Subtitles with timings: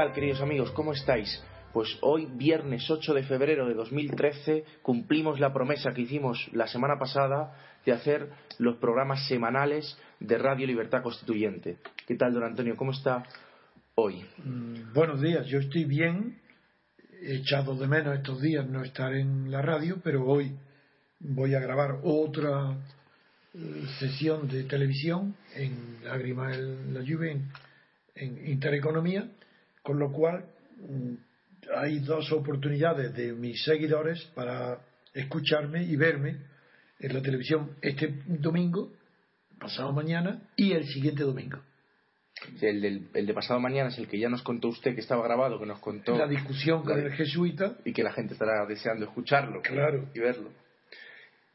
[0.00, 0.70] ¿Qué tal, queridos amigos?
[0.70, 1.44] ¿Cómo estáis?
[1.74, 6.98] Pues hoy, viernes 8 de febrero de 2013, cumplimos la promesa que hicimos la semana
[6.98, 11.76] pasada de hacer los programas semanales de Radio Libertad Constituyente.
[12.06, 12.76] ¿Qué tal, don Antonio?
[12.76, 13.24] ¿Cómo está
[13.94, 14.24] hoy?
[14.42, 16.40] Mm, buenos días, yo estoy bien.
[17.20, 20.56] Echado de menos estos días no estar en la radio, pero hoy
[21.18, 22.74] voy a grabar otra
[23.52, 27.36] eh, sesión de televisión en Lágrima en la Lluvia,
[28.14, 29.28] en Intereconomía,
[29.82, 30.44] con lo cual
[30.78, 31.14] mm,
[31.76, 34.78] hay dos oportunidades de mis seguidores para
[35.14, 36.36] escucharme y verme
[36.98, 38.92] en la televisión este domingo,
[39.58, 41.58] pasado mañana y el siguiente domingo.
[42.62, 45.22] El, del- el de pasado mañana es el que ya nos contó usted, que estaba
[45.24, 48.64] grabado, que nos contó La discusión con la- el jesuita, y que la gente estará
[48.66, 50.08] deseando escucharlo Claro.
[50.14, 50.50] y verlo.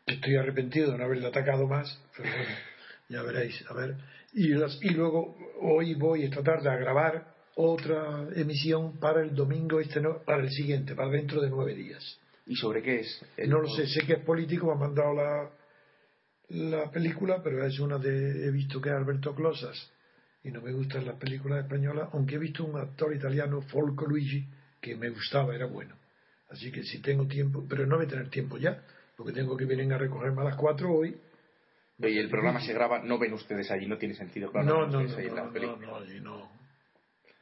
[0.06, 2.56] estoy arrepentido de no haberle atacado más, pero bueno,
[3.10, 3.96] ya veréis, a ver.
[4.34, 9.80] Y, las- y luego hoy voy esta tarde a grabar otra emisión para el domingo
[9.80, 12.20] este no- para el siguiente, para dentro de nueve días.
[12.46, 13.26] ¿Y sobre qué es?
[13.38, 15.50] El- No lo sé, sé que es político, me han mandado la,
[16.50, 19.92] la película, pero es una de, he visto que es Alberto Closas,
[20.44, 24.46] y no me gustan las películas españolas, aunque he visto un actor italiano, Folco Luigi,
[24.82, 25.96] que me gustaba, era bueno.
[26.50, 28.84] Así que si tengo tiempo, pero no voy a tener tiempo ya,
[29.18, 31.18] porque tengo que venir a recogerme a las cuatro hoy.
[31.98, 34.52] Y el programa se graba, no ven ustedes allí, no tiene sentido.
[34.52, 36.55] Claro, no, no, no, no, no, allí no.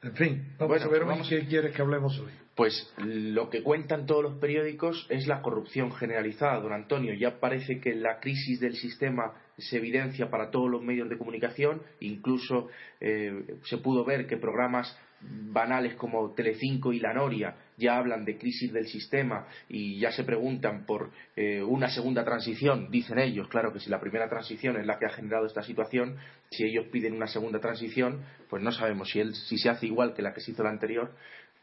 [0.04, 2.30] En fin, vamos Bueno, a ver vamos- qué quieres que hablemos hoy.
[2.54, 7.14] Pues lo que cuentan todos los periódicos es la corrupción generalizada, don Antonio.
[7.14, 11.82] Ya parece que la crisis del sistema se evidencia para todos los medios de comunicación.
[12.00, 12.68] Incluso
[13.00, 18.38] eh, se pudo ver que programas banales como Telecinco y La Noria ya hablan de
[18.38, 22.90] crisis del sistema y ya se preguntan por eh, una segunda transición.
[22.90, 26.16] Dicen ellos, claro que si la primera transición es la que ha generado esta situación,
[26.50, 30.14] si ellos piden una segunda transición, pues no sabemos si, él, si se hace igual
[30.14, 31.12] que la que se hizo la anterior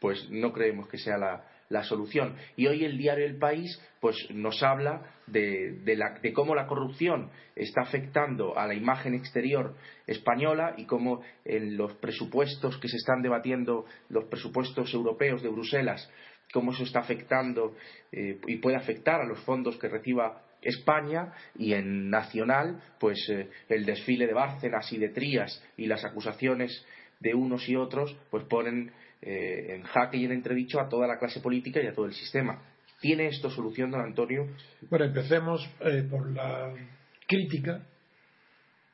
[0.02, 2.36] pues no creemos que sea la, la solución.
[2.54, 8.58] Y hoy el diario El País pues nos habla de, cómo la corrupción está afectando
[8.58, 9.74] a la imagen exterior
[10.06, 16.10] española y cómo en los presupuestos que se están debatiendo, los presupuestos europeos de Bruselas,
[16.52, 17.74] cómo eso está afectando
[18.12, 23.48] eh, y puede afectar a los fondos que reciba España y en nacional, pues eh,
[23.68, 26.84] el desfile de Bárcenas y de Trías y las acusaciones
[27.20, 31.16] de unos y otros, pues ponen eh, en jaque y en entredicho a toda la
[31.16, 32.60] clase política y a todo el sistema.
[33.00, 34.48] ¿Tiene esto solución, don Antonio?
[34.90, 36.74] Bueno, empecemos eh, por la
[37.28, 37.86] crítica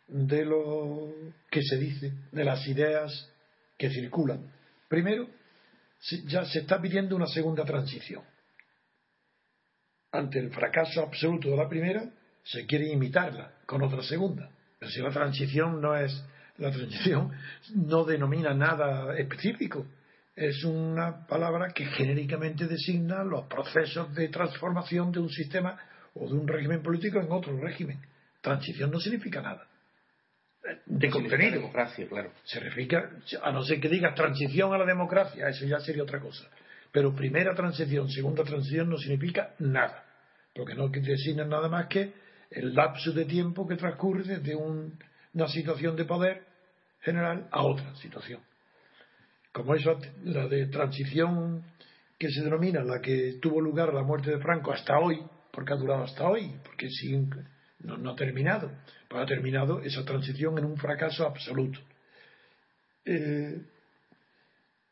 [0.06, 1.12] de lo
[1.50, 3.30] que se dice, de las ideas
[3.78, 4.52] que circulan.
[4.88, 5.28] Primero,
[6.26, 8.22] ya se está pidiendo una segunda transición.
[10.12, 12.04] Ante el fracaso absoluto de la primera,
[12.42, 14.50] se quiere imitarla con otra segunda.
[14.78, 16.25] Pero si la transición no es,
[16.58, 17.32] la transición
[17.75, 19.86] no denomina nada específico,
[20.38, 25.76] es una palabra que genéricamente designa los procesos de transformación de un sistema
[26.14, 27.99] o de un régimen político en otro régimen.
[28.40, 29.67] Transición no significa nada.
[30.87, 31.56] De contenido.
[31.56, 32.31] democracia, claro.
[32.44, 33.02] Se refiere,
[33.43, 36.49] a no ser que digas transición a la democracia, eso ya sería otra cosa.
[36.93, 40.05] Pero primera transición, segunda transición no significa nada.
[40.55, 42.12] Porque no designa nada más que
[42.50, 44.96] el lapso de tiempo que transcurre desde un-
[45.35, 46.44] una situación de poder
[47.00, 48.40] general a otra situación.
[49.52, 51.64] Como eso, la de transición
[52.18, 55.22] que se denomina la que tuvo lugar la muerte de Franco hasta hoy,
[55.52, 56.88] porque ha durado hasta hoy, porque
[57.80, 58.70] no, no ha terminado,
[59.08, 61.78] pues ha terminado esa transición en un fracaso absoluto.
[63.04, 63.62] Eh,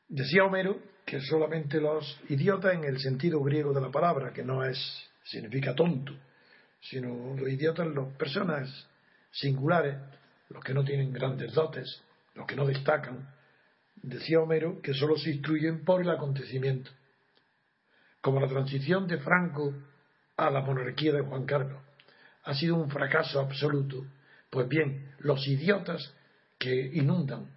[0.09, 4.65] decía Homero que solamente los idiotas en el sentido griego de la palabra, que no
[4.65, 4.79] es
[5.25, 6.13] significa tonto,
[6.81, 8.89] sino los idiotas, las personas
[9.31, 9.97] singulares,
[10.49, 12.03] los que no tienen grandes dotes,
[12.35, 13.29] los que no destacan,
[14.03, 16.91] decía Homero que solo se instruyen por el acontecimiento.
[18.21, 19.75] Como la transición de Franco
[20.37, 21.81] a la monarquía de Juan Carlos
[22.45, 24.05] ha sido un fracaso absoluto,
[24.51, 26.15] pues bien, los idiotas
[26.59, 27.51] que inundan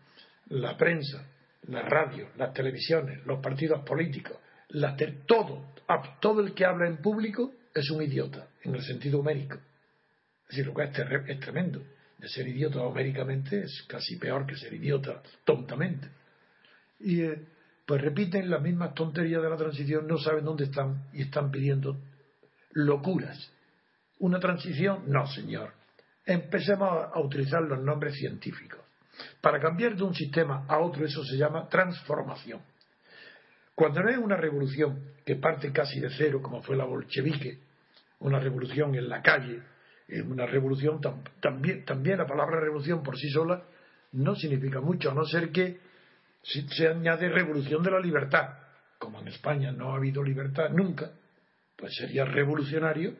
[0.47, 1.25] la prensa,
[1.67, 4.37] la radio, las televisiones, los partidos políticos,
[4.69, 4.95] la
[5.25, 5.73] todo,
[6.19, 9.55] todo el que habla en público es un idiota, en el sentido homérico.
[10.43, 10.91] Es decir, lo que es,
[11.27, 11.83] es tremendo.
[12.17, 16.09] De ser idiota homéricamente es casi peor que ser idiota tontamente.
[16.99, 17.45] Y eh,
[17.85, 21.97] pues repiten las mismas tonterías de la transición, no saben dónde están y están pidiendo
[22.71, 23.51] locuras.
[24.19, 25.03] ¿Una transición?
[25.07, 25.73] No, señor.
[26.25, 28.79] Empecemos a- utilizar los nombres científicos.
[29.41, 32.61] Para cambiar de un sistema a otro, eso se llama transformación.
[33.75, 37.59] Cuando no es una revolución que parte casi de cero, como fue la bolchevique,
[38.19, 39.61] una revolución en la calle,
[40.07, 43.63] eh, una revolución tam- también, también la palabra revolución por sí sola
[44.11, 45.79] no significa mucho, a no ser que
[46.43, 48.57] se añade revolución de la libertad.
[48.97, 51.11] Como en España no ha habido libertad nunca,
[51.75, 53.15] pues sería revolucionario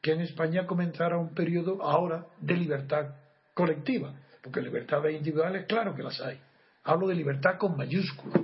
[0.00, 3.16] que en España comenzara un periodo ahora de libertad
[3.54, 6.40] colectiva, porque libertades individuales, claro que las hay.
[6.84, 8.40] Hablo de libertad con mayúscula.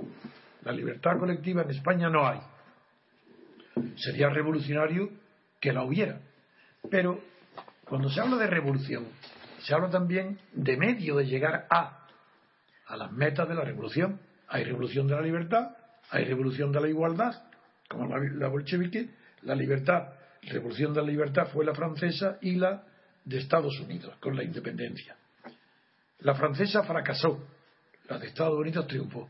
[0.63, 2.39] La libertad colectiva en España no hay.
[3.95, 5.09] Sería revolucionario
[5.59, 6.19] que la hubiera.
[6.89, 7.21] Pero
[7.85, 9.05] cuando se habla de revolución,
[9.59, 12.04] se habla también de medio de llegar a,
[12.87, 14.19] a las metas de la revolución.
[14.47, 15.75] Hay revolución de la libertad,
[16.09, 17.43] hay revolución de la igualdad,
[17.89, 19.09] como la, bolchevique,
[19.41, 22.83] la libertad, revolución de la libertad fue la francesa y la
[23.23, 25.15] de Estados Unidos, con la independencia.
[26.19, 27.47] La francesa fracasó,
[28.07, 29.29] la de Estados Unidos triunfó.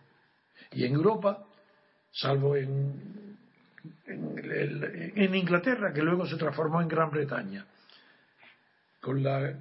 [0.72, 1.46] Y en Europa,
[2.12, 3.38] salvo en,
[4.06, 7.66] en Inglaterra, que luego se transformó en Gran Bretaña,
[9.00, 9.54] con la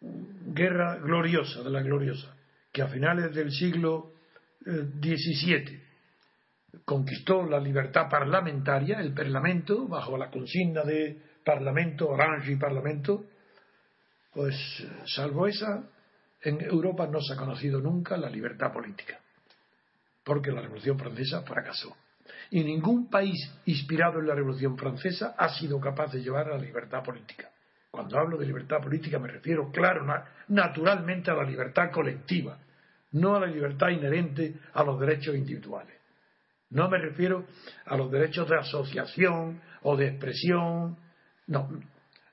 [0.00, 2.34] guerra gloriosa de la gloriosa,
[2.72, 4.12] que a finales del siglo
[4.64, 5.80] XVII eh,
[6.84, 13.24] conquistó la libertad parlamentaria, el Parlamento, bajo la consigna de Parlamento, Orange y Parlamento,
[14.32, 14.54] pues
[15.06, 15.82] salvo esa,
[16.42, 19.18] en Europa no se ha conocido nunca la libertad política,
[20.24, 21.96] porque la Revolución Francesa fracasó.
[22.50, 26.62] Y ningún país inspirado en la Revolución Francesa ha sido capaz de llevar a la
[26.62, 27.50] libertad política.
[27.90, 30.06] Cuando hablo de libertad política me refiero, claro,
[30.48, 32.58] naturalmente a la libertad colectiva,
[33.12, 35.96] no a la libertad inherente a los derechos individuales.
[36.70, 37.46] No me refiero
[37.86, 40.96] a los derechos de asociación o de expresión,
[41.48, 41.68] no,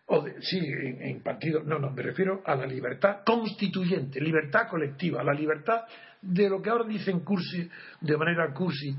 [0.05, 5.23] o de, sí, en, partido, no, no, me refiero a la libertad constituyente, libertad colectiva,
[5.23, 5.85] la libertad
[6.21, 7.67] de lo que ahora dicen cursi,
[8.01, 8.95] de manera cursi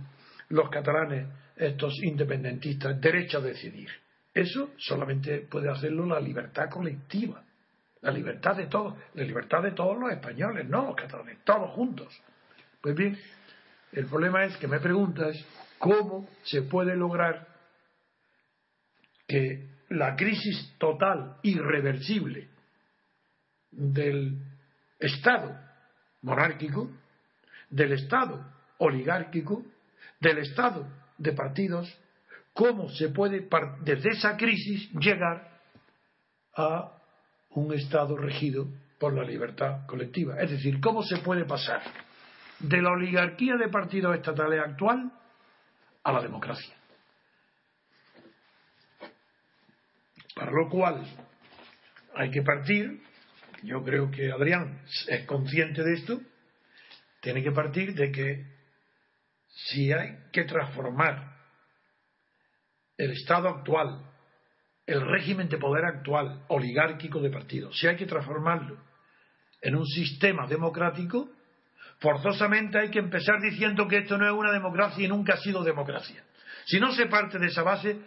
[0.48, 3.88] los catalanes, estos independentistas, derecho a decidir.
[4.38, 7.42] Eso solamente puede hacerlo la libertad colectiva,
[8.02, 12.16] la libertad de todos, la libertad de todos los españoles, no los catalanes, todos juntos.
[12.80, 13.18] Pues bien,
[13.90, 15.36] el problema es que me preguntas
[15.78, 17.48] cómo se puede lograr
[19.26, 22.48] que la crisis total, irreversible
[23.72, 24.38] del
[25.00, 25.58] Estado
[26.22, 26.92] monárquico,
[27.70, 29.64] del Estado oligárquico,
[30.20, 30.86] del Estado
[31.16, 31.92] de partidos,
[32.58, 33.48] cómo se puede
[33.82, 35.60] desde esa crisis llegar
[36.56, 36.92] a
[37.50, 38.66] un Estado regido
[38.98, 40.40] por la libertad colectiva.
[40.40, 41.80] Es decir, cómo se puede pasar
[42.58, 45.12] de la oligarquía de partidos estatales actual
[46.02, 46.74] a la democracia.
[50.34, 51.06] Para lo cual
[52.16, 53.00] hay que partir,
[53.62, 56.20] yo creo que Adrián es consciente de esto,
[57.20, 58.46] tiene que partir de que
[59.46, 61.37] si hay que transformar
[62.98, 64.02] el Estado actual,
[64.86, 68.76] el régimen de poder actual, oligárquico de partidos, si hay que transformarlo
[69.62, 71.30] en un sistema democrático,
[72.00, 75.62] forzosamente hay que empezar diciendo que esto no es una democracia y nunca ha sido
[75.64, 76.22] democracia.
[76.66, 77.98] Si no se parte de esa base,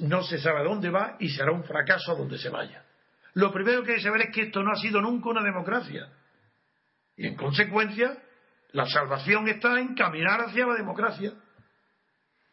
[0.00, 2.84] no se sabe a dónde va y será un fracaso a donde se vaya.
[3.34, 6.08] Lo primero que hay que saber es que esto no ha sido nunca una democracia.
[7.16, 8.18] Y en consecuencia,
[8.72, 11.32] la salvación está en caminar hacia la democracia.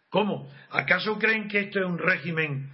[0.10, 0.50] ¿Cómo?
[0.72, 2.70] ¿Acaso creen que esto es un régimen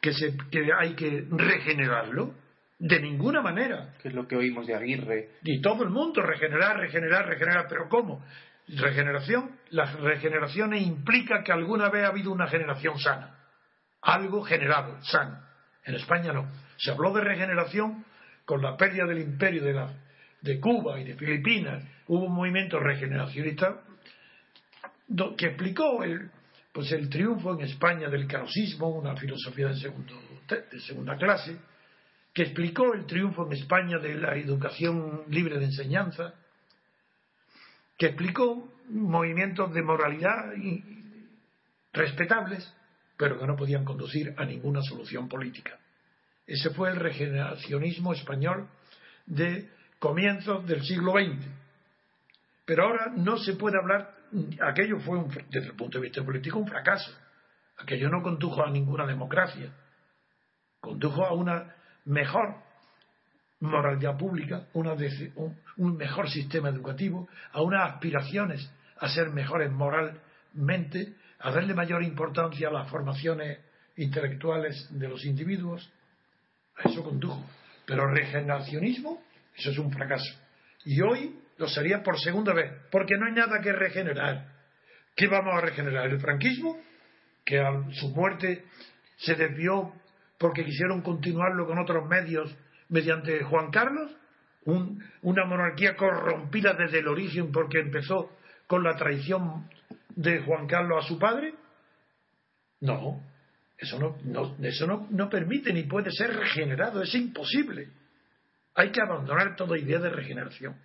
[0.00, 2.34] que, se, que hay que regenerarlo?
[2.78, 3.94] De ninguna manera.
[4.00, 5.30] Que es lo que oímos de Aguirre.
[5.42, 7.66] Y todo el mundo, regenerar, regenerar, regenerar.
[7.68, 8.24] ¿Pero cómo?
[8.68, 9.50] Regeneración.
[9.70, 13.36] Las regeneraciones implica que alguna vez ha habido una generación sana.
[14.02, 15.40] Algo generado, sano.
[15.84, 16.48] En España no.
[16.76, 18.04] Se habló de regeneración
[18.44, 19.92] con la pérdida del imperio de, la,
[20.40, 21.82] de Cuba y de Filipinas.
[22.06, 23.80] Hubo un movimiento regeneracionista
[25.36, 26.30] que explicó el,
[26.78, 31.56] pues el triunfo en España del carosismo, una filosofía de segunda clase,
[32.32, 36.34] que explicó el triunfo en España de la educación libre de enseñanza,
[37.96, 40.52] que explicó movimientos de moralidad
[41.92, 42.72] respetables,
[43.16, 45.80] pero que no podían conducir a ninguna solución política.
[46.46, 48.68] Ese fue el regeneracionismo español
[49.26, 49.68] de
[49.98, 51.44] comienzos del siglo XX.
[52.64, 54.14] Pero ahora no se puede hablar,
[54.60, 55.18] aquello fue,
[55.50, 57.10] desde el punto de vista político, un fracaso.
[57.78, 59.72] Aquello no condujo a ninguna democracia,
[60.80, 62.56] condujo a una mejor
[63.60, 71.74] moralidad pública, un, mejor sistema educativo, a unas aspiraciones a ser mejores moralmente, a darle
[71.74, 73.58] mayor importancia a las formaciones
[73.96, 75.88] intelectuales de los individuos.
[76.76, 77.44] A eso condujo.
[77.86, 79.22] Pero regeneracionismo,
[79.56, 80.36] eso es un fracaso.
[80.84, 84.52] Y hoy lo sería por segunda vez, porque no hay nada que regenerar.
[85.14, 86.08] ¿Qué vamos a regenerar?
[86.08, 86.80] ¿El franquismo?
[87.44, 88.64] Que a su muerte
[89.16, 89.92] se desvió
[90.38, 92.56] porque quisieron continuarlo con otros medios
[92.88, 94.16] mediante Juan Carlos,
[95.22, 98.30] una monarquía corrompida desde el origen porque empezó
[98.66, 99.68] con la traición
[100.10, 101.54] de Juan Carlos a su padre?
[102.80, 103.22] No,
[103.76, 107.88] eso no, eso no, permite ni puede ser regenerado, es imposible.
[108.74, 110.76] Hay que abandonar toda idea de regeneración.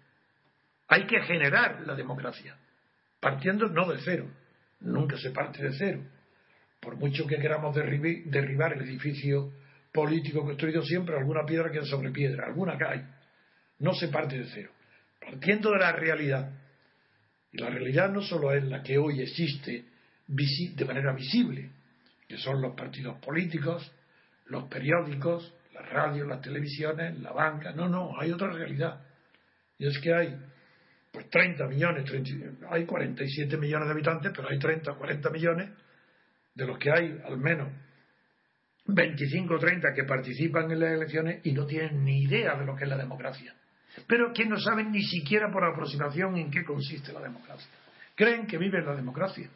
[0.87, 2.55] Hay que generar la democracia,
[3.19, 4.29] partiendo no de cero,
[4.81, 6.01] nunca se parte de cero.
[6.79, 9.53] Por mucho que queramos derribar el edificio
[9.93, 13.05] político construido siempre, alguna piedra queda sobre piedra, alguna cae.
[13.79, 14.71] No se parte de cero.
[15.21, 16.51] Partiendo de la realidad.
[17.51, 19.85] Y la realidad no solo es la que hoy existe
[20.27, 21.69] de manera visible,
[22.27, 23.89] que son los partidos políticos,
[24.47, 27.71] los periódicos, las radios, las televisiones, la banca.
[27.71, 29.01] No, no, hay otra realidad.
[29.77, 30.35] Y es que hay
[31.13, 32.11] pues 30 millones,
[32.71, 35.69] hay 47 millones de habitantes, pero hay 30 o 40 millones,
[36.55, 37.69] de los que hay al menos
[38.87, 42.75] 25 o 30 que participan en las elecciones y no tienen ni idea de lo
[42.75, 43.53] que es la democracia.
[44.07, 47.69] Pero que no saben ni siquiera por aproximación en qué consiste la democracia.
[48.15, 49.47] Creen que viven la democracia.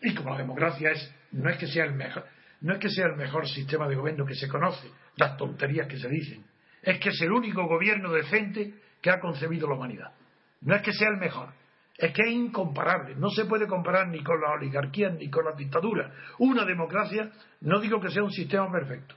[0.00, 2.24] Y como la democracia es, no es que sea el mejor,
[2.62, 5.98] no es que sea el mejor sistema de gobierno que se conoce, las tonterías que
[5.98, 6.42] se dicen,
[6.82, 10.12] es que es el único gobierno decente que ha concebido la humanidad.
[10.60, 11.50] No es que sea el mejor,
[11.96, 13.14] es que es incomparable.
[13.16, 16.12] No se puede comparar ni con la oligarquía ni con la dictadura.
[16.38, 19.14] Una democracia, no digo que sea un sistema perfecto,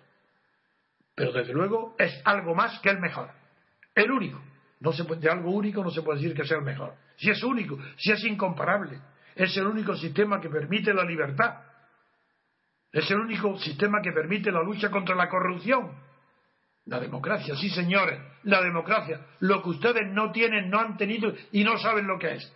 [1.15, 3.29] pero desde luego es algo más que el mejor.
[3.93, 4.41] El único.
[4.79, 6.93] No se de algo único no se puede decir que sea el mejor.
[7.17, 8.97] Si es único, si es incomparable,
[9.35, 11.63] es el único sistema que permite la libertad.
[12.91, 15.91] Es el único sistema que permite la lucha contra la corrupción.
[16.89, 19.21] La democracia, sí señores, la democracia.
[19.41, 22.53] Lo que ustedes no tienen, no han tenido y no saben lo que es.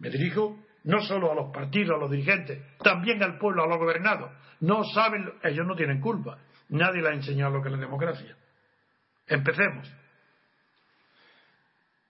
[0.00, 3.78] Me dirijo no solo a los partidos, a los dirigentes, también al pueblo, a los
[3.78, 4.32] gobernados.
[4.58, 6.36] No saben, ellos no tienen culpa.
[6.70, 8.36] Nadie les ha enseñado lo que es la democracia.
[9.28, 9.88] Empecemos.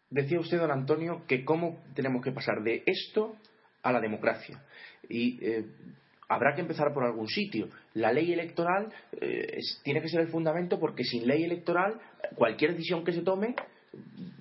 [0.09, 3.37] Decía usted, don Antonio, que cómo tenemos que pasar de esto
[3.83, 4.63] a la democracia.
[5.11, 5.67] Y eh,
[6.29, 7.69] habrá que empezar por algún sitio.
[7.95, 12.01] La ley electoral eh, tiene que ser el fundamento porque sin ley electoral
[12.35, 13.55] cualquier decisión que se tome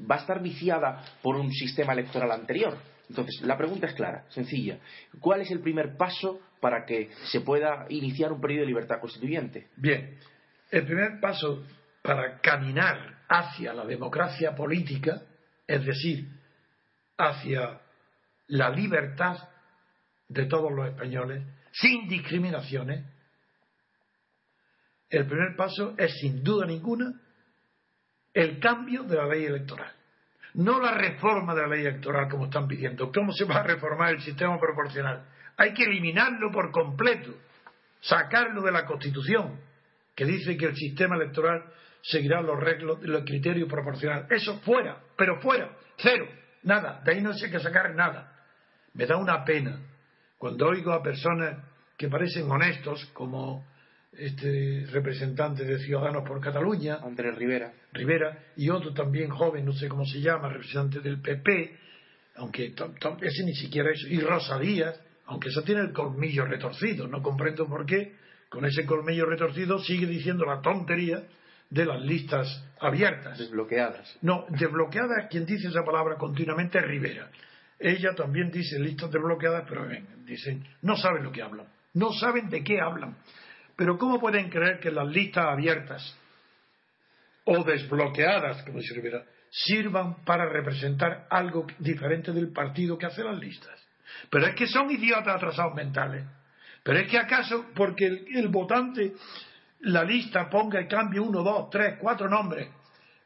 [0.09, 2.77] va a estar viciada por un sistema electoral anterior.
[3.09, 4.79] Entonces, la pregunta es clara, sencilla.
[5.19, 9.67] ¿Cuál es el primer paso para que se pueda iniciar un periodo de libertad constituyente?
[9.75, 10.17] Bien,
[10.71, 11.63] el primer paso
[12.01, 15.21] para caminar hacia la democracia política,
[15.67, 16.27] es decir,
[17.17, 17.79] hacia
[18.47, 19.37] la libertad
[20.27, 21.43] de todos los españoles,
[21.81, 23.05] sin discriminaciones,
[25.09, 27.13] el primer paso es sin duda ninguna
[28.33, 29.91] el cambio de la ley electoral.
[30.55, 33.11] No la reforma de la ley electoral como están pidiendo.
[33.11, 35.25] ¿Cómo se va a reformar el sistema proporcional?
[35.57, 37.33] Hay que eliminarlo por completo,
[37.99, 39.59] sacarlo de la Constitución,
[40.15, 41.61] que dice que el sistema electoral
[42.01, 44.27] seguirá los, reglos, los criterios proporcionales.
[44.31, 46.27] Eso fuera, pero fuera, cero,
[46.63, 47.01] nada.
[47.03, 48.33] De ahí no hay que sacar nada.
[48.93, 49.77] Me da una pena
[50.37, 51.63] cuando oigo a personas
[51.97, 53.65] que parecen honestos, como
[54.17, 57.73] este representante de Ciudadanos por Cataluña, Andrés Rivera.
[57.93, 61.77] Rivera, y otro también joven, no sé cómo se llama, representante del PP,
[62.35, 62.73] aunque
[63.21, 67.67] ese ni siquiera es, y Rosa Díaz, aunque eso tiene el colmillo retorcido, no comprendo
[67.67, 68.15] por qué,
[68.49, 71.23] con ese colmillo retorcido sigue diciendo la tontería
[71.69, 73.37] de las listas abiertas.
[73.37, 74.17] Desbloqueadas.
[74.21, 77.29] No, desbloqueadas, quien dice esa palabra continuamente es Rivera.
[77.79, 82.49] Ella también dice listas desbloqueadas, pero ven, dicen, no saben lo que hablan, no saben
[82.49, 83.17] de qué hablan.
[83.75, 86.17] Pero ¿cómo pueden creer que las listas abiertas
[87.43, 93.37] o desbloqueadas, como dice Rivera, sirvan para representar algo diferente del partido que hace las
[93.37, 93.85] listas?
[94.29, 96.25] Pero es que son idiotas atrasados mentales.
[96.83, 99.13] Pero es que acaso, porque el, votante,
[99.81, 102.69] la lista ponga y cambie uno, dos, tres, cuatro nombres,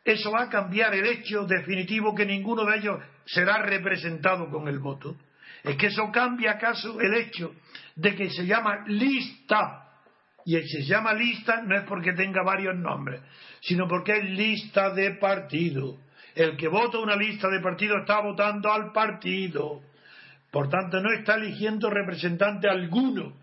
[0.04, 3.00] eso va a cambiar el hecho definitivo que ninguno de ellos
[3.34, 5.16] será representado con el voto.
[5.64, 7.54] Es que eso cambia acaso el hecho
[7.96, 9.90] de que se llama lista
[10.46, 13.22] y el se llama lista no es porque tenga varios nombres,
[13.62, 15.98] sino porque es lista de partido.
[16.34, 19.82] El que vota una lista de partido está votando al partido.
[20.50, 23.34] Por tanto, no está eligiendo representante alguno.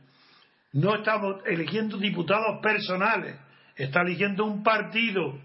[0.72, 3.36] No está eligiendo diputados personales.
[3.76, 5.38] Está eligiendo un partido.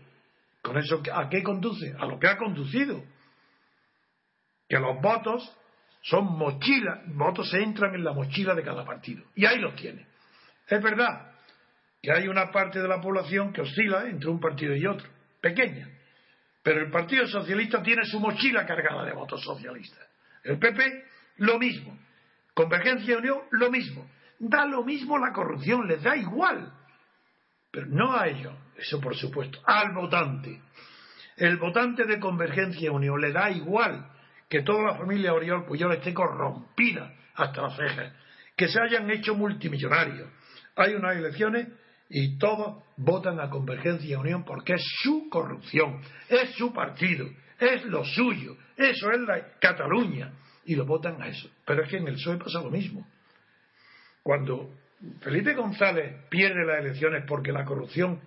[0.62, 1.94] ¿Con eso a qué conduce?
[2.00, 3.04] A lo que ha conducido.
[4.72, 5.54] Que los votos
[6.02, 7.02] son mochilas.
[7.08, 9.26] Votos se entran en la mochila de cada partido.
[9.36, 10.08] Y ahí los tiene.
[10.66, 11.34] Es verdad
[12.02, 15.10] que hay una parte de la población que oscila entre un partido y otro,
[15.42, 15.90] pequeña.
[16.64, 20.08] Pero el Partido Socialista tiene su mochila cargada de votos socialistas.
[20.46, 21.04] El PP,
[21.40, 22.00] lo mismo.
[22.54, 24.10] Convergencia y Unión, lo mismo.
[24.40, 26.72] Da lo mismo la corrupción, les da igual.
[27.72, 30.62] Pero no a ellos, eso por supuesto, al votante.
[31.36, 34.08] El votante de Convergencia y Unión le da igual
[34.52, 38.14] que toda la familia Oriol Puyol esté corrompida hasta las cejas,
[38.54, 40.30] que se hayan hecho multimillonarios.
[40.76, 41.70] Hay unas elecciones
[42.10, 47.86] y todos votan a Convergencia y Unión porque es su corrupción, es su partido, es
[47.86, 50.34] lo suyo, eso es la Cataluña,
[50.66, 51.50] y lo votan a eso.
[51.66, 53.08] Pero es que en el PSOE pasa lo mismo.
[54.22, 54.70] Cuando
[55.22, 58.20] Felipe González pierde las elecciones porque la corrupción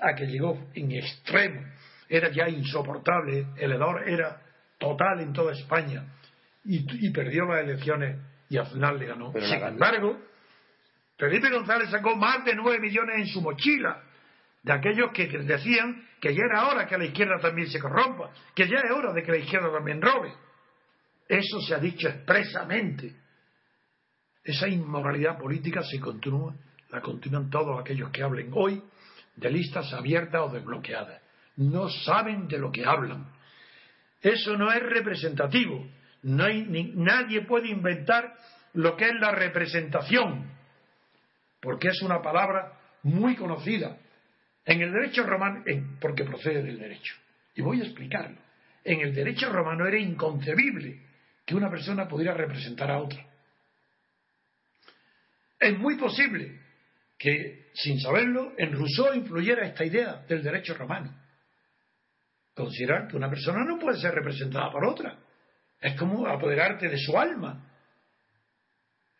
[0.00, 1.60] a que llegó en extremo
[2.08, 4.40] era ya insoportable, el hedor era
[4.78, 6.04] total en toda España
[6.64, 9.32] y, perdió las elecciones y al final le ganó.
[9.32, 10.18] Sin embargo,
[11.16, 14.02] Felipe González sacó más de nueve millones en su mochila
[14.62, 18.66] de aquellos que decían que ya era hora que la izquierda también se corrompa, que
[18.66, 20.32] ya es hora de que la izquierda también robe.
[21.28, 23.14] Eso se ha dicho expresamente.
[24.42, 26.54] Esa inmoralidad política se continúa,
[26.90, 28.82] la continúan todos aquellos que hablen hoy
[29.36, 31.20] de listas abiertas o desbloqueadas.
[31.56, 33.26] No saben de lo que hablan.
[34.26, 35.86] Eso no es representativo.
[36.22, 38.34] Nadie puede inventar
[38.72, 40.50] lo que es la representación,
[41.60, 42.72] porque es una palabra
[43.04, 43.96] muy conocida
[44.64, 45.62] en el derecho romano,
[46.00, 47.14] porque procede del derecho.
[47.54, 48.36] Y voy a explicarlo.
[48.82, 51.02] En el derecho romano era inconcebible
[51.44, 53.24] que una persona pudiera representar a otra.
[55.60, 56.62] Es muy posible
[57.16, 61.14] que, sin saberlo, en Rousseau influyera esta idea del derecho romano.
[62.56, 65.18] Considerar que una persona no puede ser representada por otra.
[65.80, 67.70] Es como apoderarte de su alma.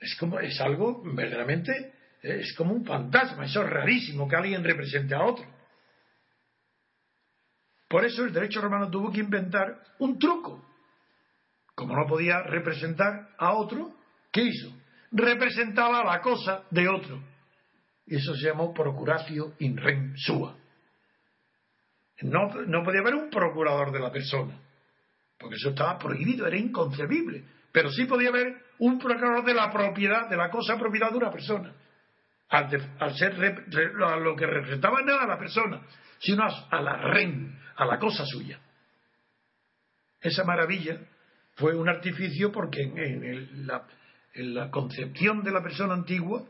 [0.01, 5.15] Es como, es algo verdaderamente, es como un fantasma, eso es rarísimo que alguien represente
[5.15, 5.47] a otro.
[7.89, 10.67] Por eso el derecho romano tuvo que inventar un truco.
[11.75, 13.95] Como no podía representar a otro,
[14.33, 14.75] ¿qué hizo?
[15.13, 17.23] Representaba la cosa de otro
[18.07, 20.57] y eso se llamó procuratio in rem sua.
[22.23, 24.59] No, no podía haber un procurador de la persona,
[25.39, 27.45] porque eso estaba prohibido, era inconcebible.
[27.73, 31.31] Pero sí podía haber un procurador de la propiedad, de la cosa propiedad de una
[31.31, 31.73] persona.
[32.49, 33.37] Al, ser
[33.95, 35.83] lo que representaba nada a la persona,
[36.19, 38.59] sino a, la ren, a la cosa suya.
[40.21, 40.99] Esa maravilla
[41.57, 43.87] fue un artificio porque en, la,
[44.33, 46.45] en la concepción de la persona antigua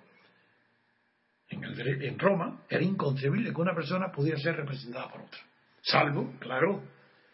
[1.48, 5.40] en, Roma era inconcebible que una persona pudiera ser representada por otra.
[5.86, 6.82] Salvo, claro,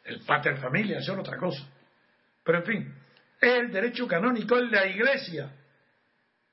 [0.04, 1.66] el pater familia, eso es otra cosa.
[2.44, 2.94] Pero en fin,
[3.40, 5.50] el derecho canónico, es la iglesia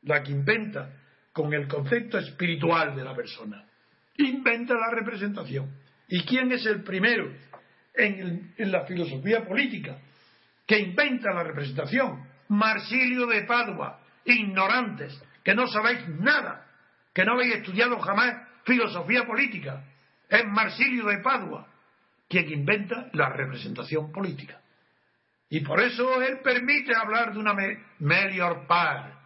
[0.04, 0.94] la que inventa
[1.34, 3.66] con el concepto espiritual de la persona.
[4.16, 5.70] Inventa la representación.
[6.08, 7.34] ¿Y quién es el primero
[7.94, 9.98] en, en la filosofía política
[10.66, 12.24] que inventa la representación?
[12.48, 16.66] Marsilio de Padua, ignorantes, que no sabéis nada
[17.14, 19.84] que no habéis estudiado jamás filosofía política.
[20.30, 21.68] Es Marsilio de Padua
[22.30, 24.62] quien inventa la representación política.
[25.50, 27.56] Y por eso él permite hablar de una
[27.98, 29.18] melior par,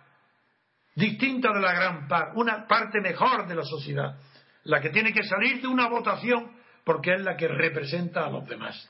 [0.95, 4.17] distinta de la gran par, una parte mejor de la sociedad,
[4.63, 6.53] la que tiene que salir de una votación
[6.85, 8.89] porque es la que representa a los demás.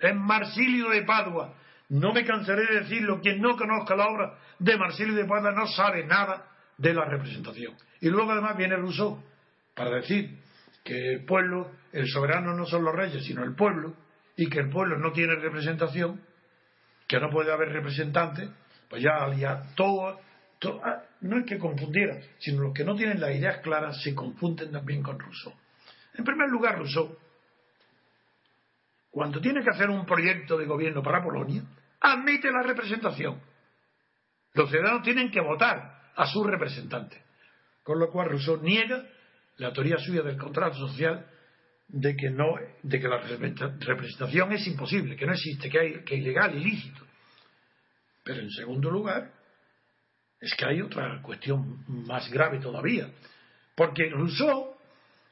[0.00, 1.54] Es Marsilio de Padua.
[1.90, 5.66] No me cansaré de decirlo, quien no conozca la obra de Marsilio de Padua no
[5.66, 6.46] sabe nada
[6.78, 7.74] de la representación.
[8.00, 9.22] Y luego además viene Rousseau
[9.74, 10.38] para decir
[10.84, 13.96] que el pueblo, el soberano no son los reyes, sino el pueblo,
[14.36, 16.20] y que el pueblo no tiene representación,
[17.08, 18.50] que no puede haber representantes,
[18.88, 20.20] pues ya, ya todo,
[20.82, 24.70] ah, no es que confundiera, sino los que no tienen las ideas claras se confunden
[24.72, 25.54] también con Rousseau.
[26.14, 27.16] En primer lugar, Rousseau,
[29.10, 31.62] cuando tiene que hacer un proyecto de gobierno para Polonia,
[32.00, 33.40] admite la representación.
[34.52, 37.20] Los ciudadanos tienen que votar a sus representantes.
[37.82, 39.04] Con lo cual Rousseau niega
[39.56, 41.26] la teoría suya del contrato social
[41.88, 46.14] de que no de que la representación es imposible, que no existe, que, hay, que
[46.14, 47.04] es ilegal, ilícito.
[48.24, 49.30] Pero en segundo lugar,
[50.40, 53.08] es que hay otra cuestión más grave todavía.
[53.74, 54.76] Porque Rousseau,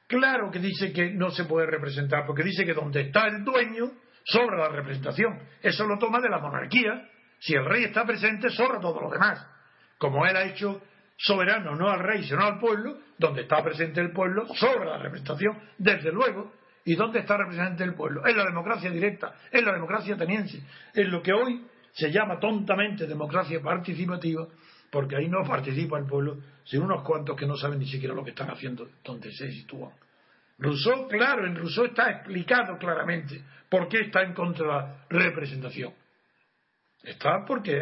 [0.06, 3.92] claro que dice que no se puede representar, porque dice que donde está el dueño,
[4.24, 5.38] sobra la representación.
[5.62, 7.08] Eso lo toma de la monarquía.
[7.38, 9.46] Si el rey está presente, sobra todo lo demás.
[9.98, 10.82] Como él ha hecho
[11.22, 15.56] soberano no al rey, sino al pueblo, donde está presente el pueblo, sobra la representación,
[15.78, 16.52] desde luego.
[16.84, 18.26] ¿Y dónde está presente el pueblo?
[18.26, 20.60] En la democracia directa, en la democracia ateniense,
[20.94, 24.48] en lo que hoy se llama tontamente democracia participativa,
[24.90, 28.24] porque ahí no participa el pueblo, sino unos cuantos que no saben ni siquiera lo
[28.24, 29.92] que están haciendo, donde se sitúan.
[30.58, 35.94] Rousseau, claro, en Rousseau está explicado claramente por qué está en contra de la representación.
[37.04, 37.80] Está porque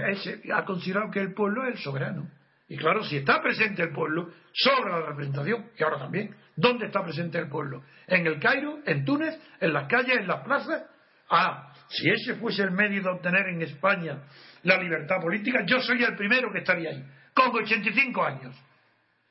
[0.52, 2.28] ha considerado que el pueblo es el soberano.
[2.70, 6.36] Y claro, si está presente el pueblo, sobra la representación, y ahora también.
[6.54, 7.82] ¿Dónde está presente el pueblo?
[8.06, 8.78] ¿En el Cairo?
[8.86, 9.36] ¿En Túnez?
[9.60, 10.18] ¿En las calles?
[10.18, 10.84] ¿En las plazas?
[11.28, 14.22] Ah, si ese fuese el medio de obtener en España
[14.62, 17.04] la libertad política, yo soy el primero que estaría ahí,
[17.34, 18.56] con 85 años.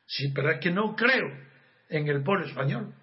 [0.06, 1.32] Sí, pero es que no creo
[1.88, 2.93] en el pueblo español.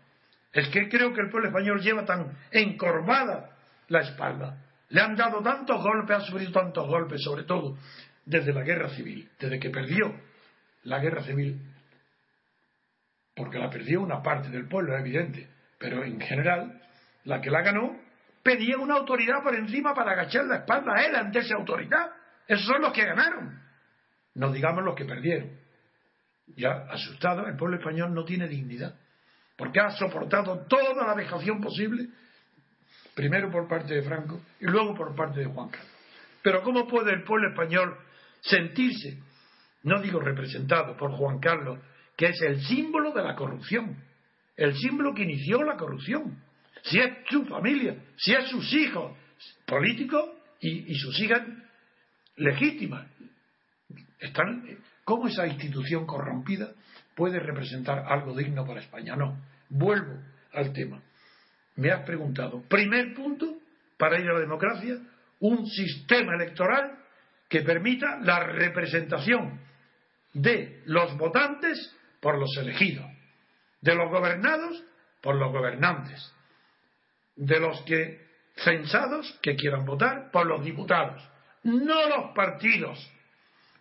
[0.52, 3.56] Es que creo que el pueblo español lleva tan encorvada
[3.88, 4.62] la espalda.
[4.90, 7.78] Le han dado tantos golpes, ha sufrido tantos golpes, sobre todo
[8.26, 10.25] desde la guerra civil, desde que perdió
[10.86, 11.60] la guerra civil,
[13.34, 16.80] porque la perdió una parte del pueblo, es evidente, pero en general,
[17.24, 17.96] la que la ganó
[18.42, 22.12] pedía una autoridad por encima para agachar la espalda a él ante esa autoridad.
[22.46, 23.60] Esos son los que ganaron,
[24.34, 25.50] no digamos los que perdieron.
[26.54, 28.94] Ya asustado, el pueblo español no tiene dignidad,
[29.56, 32.08] porque ha soportado toda la vejación posible,
[33.16, 35.90] primero por parte de Franco y luego por parte de Juan Carlos.
[36.42, 37.98] Pero ¿cómo puede el pueblo español
[38.40, 39.18] sentirse,
[39.86, 41.78] no digo representado por Juan Carlos,
[42.16, 43.96] que es el símbolo de la corrupción,
[44.56, 46.42] el símbolo que inició la corrupción?
[46.82, 49.16] Si es su familia, si es sus hijos
[49.64, 50.28] políticos
[50.60, 51.42] y, sus hijas
[52.36, 53.06] legítimas,
[54.18, 54.64] están
[55.06, 56.72] ¿Cómo esa institución corrompida
[57.14, 59.14] puede representar algo digno para España?
[59.14, 59.38] No.
[59.68, 60.18] Vuelvo
[60.52, 61.00] al tema.
[61.76, 63.54] Me has preguntado, primer punto
[63.96, 64.98] para ir a la democracia,
[65.38, 66.98] un sistema electoral
[67.48, 69.60] que permita la representación
[70.42, 73.06] de los votantes por los elegidos,
[73.80, 74.82] de los gobernados
[75.20, 76.32] por los gobernantes,
[77.36, 81.22] de los que censados que quieran votar por los diputados,
[81.62, 82.98] no los partidos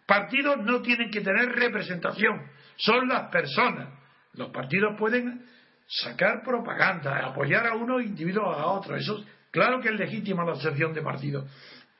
[0.05, 2.43] Partidos no tienen que tener representación,
[2.77, 3.89] son las personas.
[4.33, 5.45] Los partidos pueden
[5.87, 8.95] sacar propaganda, apoyar a uno individuo a otro.
[8.95, 11.49] Eso, claro que es legítima la sección de partidos.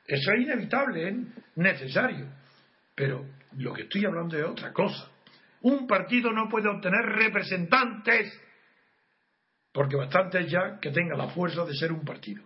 [0.06, 1.16] Eso es inevitable, es
[1.56, 2.28] necesario.
[2.94, 3.24] Pero
[3.56, 5.10] lo que estoy hablando es otra cosa.
[5.62, 8.32] Un partido no puede obtener representantes,
[9.72, 12.42] porque bastante es ya que tenga la fuerza de ser un partido.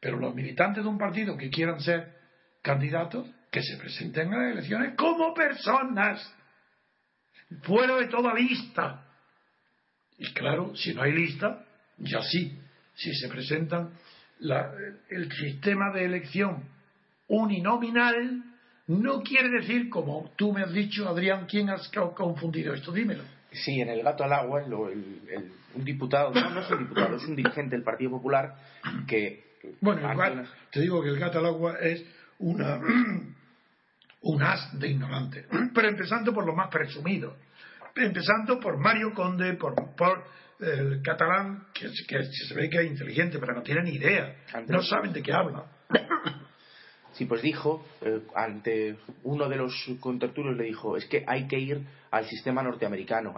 [0.00, 2.14] Pero los militantes de un partido que quieran ser
[2.62, 6.34] candidatos que se presenten a las elecciones como personas,
[7.62, 9.04] fuera de toda lista.
[10.18, 11.64] Y claro, si no hay lista,
[11.98, 12.58] ya sí,
[12.94, 13.92] si se presentan
[15.08, 16.68] el sistema de elección
[17.28, 18.42] uninominal,
[18.88, 22.92] no quiere decir, como tú me has dicho, Adrián, ¿quién has confundido esto?
[22.92, 23.24] Dímelo.
[23.50, 27.36] Sí, en el gato al agua, un diputado, no, no es un diputado, es un
[27.36, 28.54] dirigente del Partido Popular
[29.06, 29.44] que.
[29.80, 30.08] Bueno,
[30.70, 32.04] te digo que el gato al agua es
[32.38, 32.80] una
[34.22, 35.46] un as de ignorante.
[35.74, 37.36] Pero empezando por lo más presumido.
[37.94, 40.24] Empezando por Mario Conde, por, por
[40.60, 44.36] el catalán, que, que, se ve que es inteligente, pero no tiene ni idea.
[44.68, 45.64] No saben de qué habla.
[47.16, 51.58] Sí, pues dijo, eh, ante uno de los contertulios le dijo, es que hay que
[51.58, 53.34] ir al sistema norteamericano.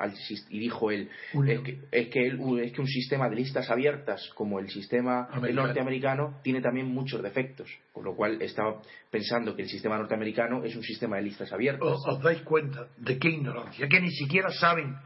[0.50, 1.08] y dijo él,
[1.46, 6.40] es que, es que, es que un sistema de listas abiertas como el sistema norteamericano
[6.42, 7.70] tiene también muchos defectos.
[7.92, 11.86] Con lo cual estaba pensando que el sistema norteamericano es un sistema de listas abiertas.
[11.88, 13.88] ¿Os, os dais cuenta de qué ignorancia?
[13.88, 14.96] Que ni siquiera saben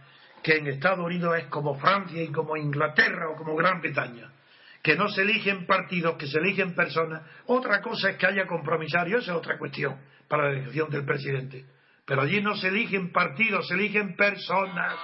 [0.42, 4.32] que en Estados Unidos es como Francia y como Inglaterra o como Gran Bretaña
[4.82, 7.22] que no se eligen partidos, que se eligen personas.
[7.46, 11.64] Otra cosa es que haya compromisarios, esa es otra cuestión para la elección del presidente.
[12.04, 14.98] Pero allí no se eligen partidos, se eligen personas.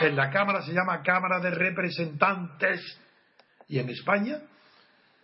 [0.00, 3.00] En la Cámara se llama Cámara de Representantes.
[3.68, 4.40] ¿Y en España?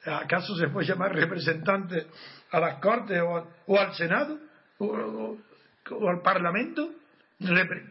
[0.07, 2.07] ¿Acaso se puede llamar representantes
[2.53, 4.39] a las Cortes o, al Senado
[4.79, 6.91] o al Parlamento?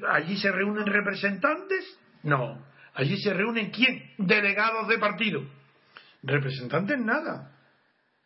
[0.07, 1.99] ¿Allí se reúnen representantes?
[2.23, 2.65] No.
[2.93, 4.13] Allí se reúnen quién?
[4.17, 5.58] Delegados de partido
[6.23, 7.51] representantes nada.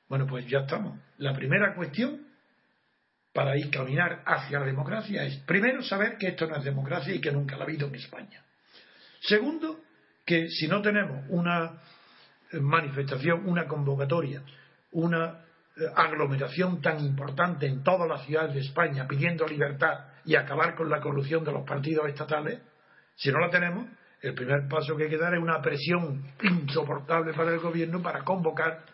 [0.09, 0.99] Bueno, pues ya estamos.
[1.17, 2.27] La primera cuestión
[3.33, 7.19] para ir caminar hacia la democracia es, primero, saber que esto no es democracia y
[7.19, 8.43] que nunca la ha habido en España.
[9.21, 9.79] Segundo,
[10.25, 11.81] que si no tenemos una
[12.61, 14.43] manifestación, una convocatoria,
[14.91, 15.39] una
[15.75, 20.89] eh, aglomeración tan importante en todas las ciudades de España pidiendo libertad y acabar con
[20.89, 22.61] la corrupción de los partidos estatales,
[23.15, 23.87] si no la tenemos,
[24.23, 28.23] el primer paso que hay que dar es una presión insoportable para el gobierno para
[28.23, 28.85] convocar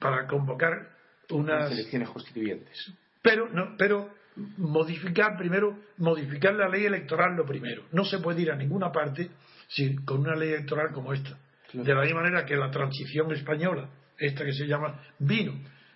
[0.00, 0.88] para convocar
[1.30, 2.92] unas elecciones constituyentes.
[3.22, 4.10] Pero no, pero
[4.56, 7.84] modificar primero modificar la ley electoral lo primero.
[7.92, 9.30] No se puede ir a ninguna parte
[9.68, 11.38] sin, con una ley electoral como esta.
[11.72, 13.88] De la misma manera que la transición española,
[14.18, 15.52] esta que se llama vino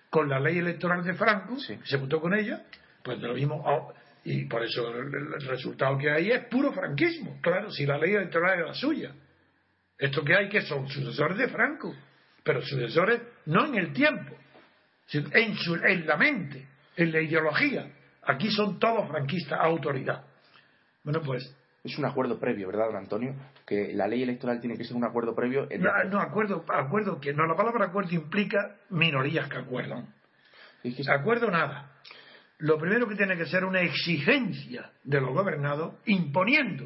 [0.09, 2.63] con la ley electoral de Franco, se votó con ella,
[3.03, 3.63] pues de lo mismo
[4.23, 7.39] y por eso el, resultado que hay es puro franquismo.
[7.41, 9.13] Claro, si la ley electoral es la suya.
[9.97, 11.93] Esto que hay que son sucesores de Franco,
[12.43, 14.35] pero sucesores no en el tiempo,
[15.05, 17.91] sino en, su, en la mente, en la ideología.
[18.23, 20.23] Aquí son todos franquistas, autoridad.
[21.03, 21.53] Bueno, pues
[21.83, 23.35] es un acuerdo previo, ¿verdad, don Antonio?
[23.65, 25.67] Que la ley electoral tiene que ser un acuerdo previo.
[25.79, 30.13] no, no, acuerdo, acuerdo que no, la palabra acuerdo implica minorías que acuerdan.
[31.09, 31.91] Acuerdo nada.
[32.59, 36.85] Lo primero que tiene que ser una exigencia de los gobernados imponiendo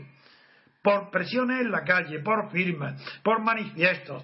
[0.84, 4.24] por presiones en la calle, por firmas, por manifiestos.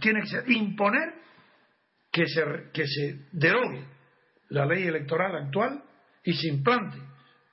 [0.00, 1.14] Tiene que ser imponer
[2.10, 2.42] que se,
[2.72, 3.84] que se derogue
[4.48, 5.82] la ley electoral actual
[6.24, 6.98] y se implante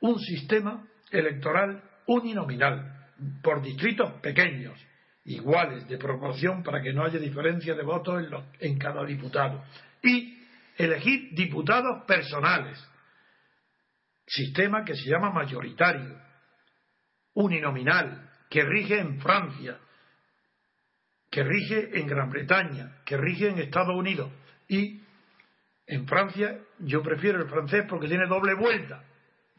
[0.02, 3.08] un sistema electoral uninominal
[3.42, 4.80] por distritos pequeños,
[5.26, 8.30] iguales de proporción para que no haya diferencia de votos en,
[8.72, 9.64] en cada diputado.
[10.02, 10.39] Y
[10.80, 12.82] elegir diputados personales,
[14.26, 16.18] sistema que se llama mayoritario,
[17.34, 19.78] uninominal, que rige en Francia,
[21.30, 24.32] que rige en Gran Bretaña, que rige en Estados Unidos.
[24.70, 25.02] Y
[25.86, 29.04] en Francia yo prefiero el francés porque tiene doble vuelta,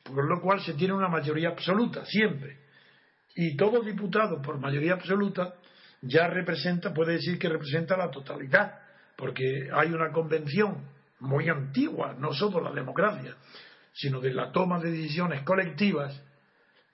[0.02, 2.60] por lo cual se tiene una mayoría absoluta, siempre.
[3.34, 5.54] Y todo diputado por mayoría absoluta
[6.00, 8.80] ya representa, puede decir que representa la totalidad,
[9.16, 13.36] porque hay una convención muy antigua, no solo la democracia,
[13.92, 16.22] sino de la toma de decisiones colectivas,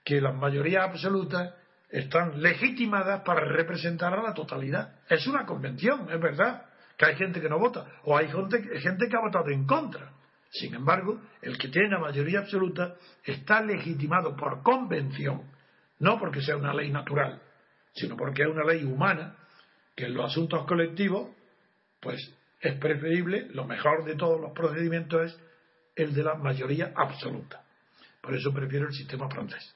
[0.03, 1.53] que las mayorías absolutas
[1.89, 4.99] están legitimadas para representar a la totalidad.
[5.09, 6.65] Es una convención, es verdad,
[6.97, 10.11] que hay gente que no vota, o hay gente, gente que ha votado en contra.
[10.49, 15.43] Sin embargo, el que tiene la mayoría absoluta está legitimado por convención,
[15.99, 17.41] no porque sea una ley natural,
[17.93, 19.35] sino porque es una ley humana,
[19.95, 21.29] que en los asuntos colectivos,
[21.99, 25.39] pues es preferible, lo mejor de todos los procedimientos es
[25.95, 27.63] el de la mayoría absoluta.
[28.21, 29.73] Por eso prefiero el sistema francés.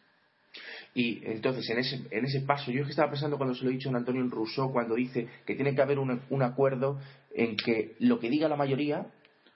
[0.94, 3.70] Y entonces, en ese, en ese paso, yo es que estaba pensando cuando se lo
[3.70, 7.00] he dicho a Antonio Rousseau, cuando dice que tiene que haber un, un acuerdo
[7.34, 9.06] en que lo que diga la mayoría,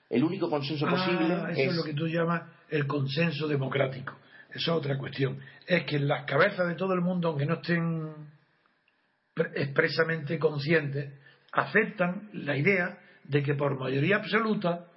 [0.10, 1.76] el único consenso ah, posible eso es...
[1.76, 4.14] lo que tú llamas el consenso democrático.
[4.50, 5.40] Eso es otra cuestión.
[5.68, 8.14] Es que en las cabezas de todo el mundo, aunque no estén
[9.56, 11.12] expresamente conscientes,
[11.52, 14.88] aceptan la idea de que por mayoría absoluta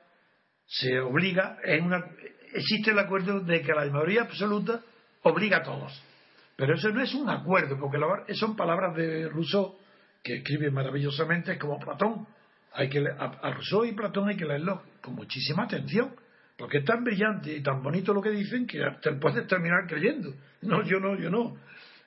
[0.66, 2.04] se obliga, en una,
[2.52, 4.82] existe el acuerdo de que la mayoría absoluta
[5.22, 6.02] obliga a todos.
[6.56, 7.98] Pero eso no es un acuerdo, porque
[8.34, 9.78] son palabras de Rousseau,
[10.22, 12.26] que escribe maravillosamente, como Platón.
[12.74, 16.14] Hay que a, Rousseau y Platón hay que leerlo con muchísima atención,
[16.56, 20.34] porque es tan brillante y tan bonito lo que dicen que te puedes terminar creyendo.
[20.62, 21.56] No, yo no, yo no.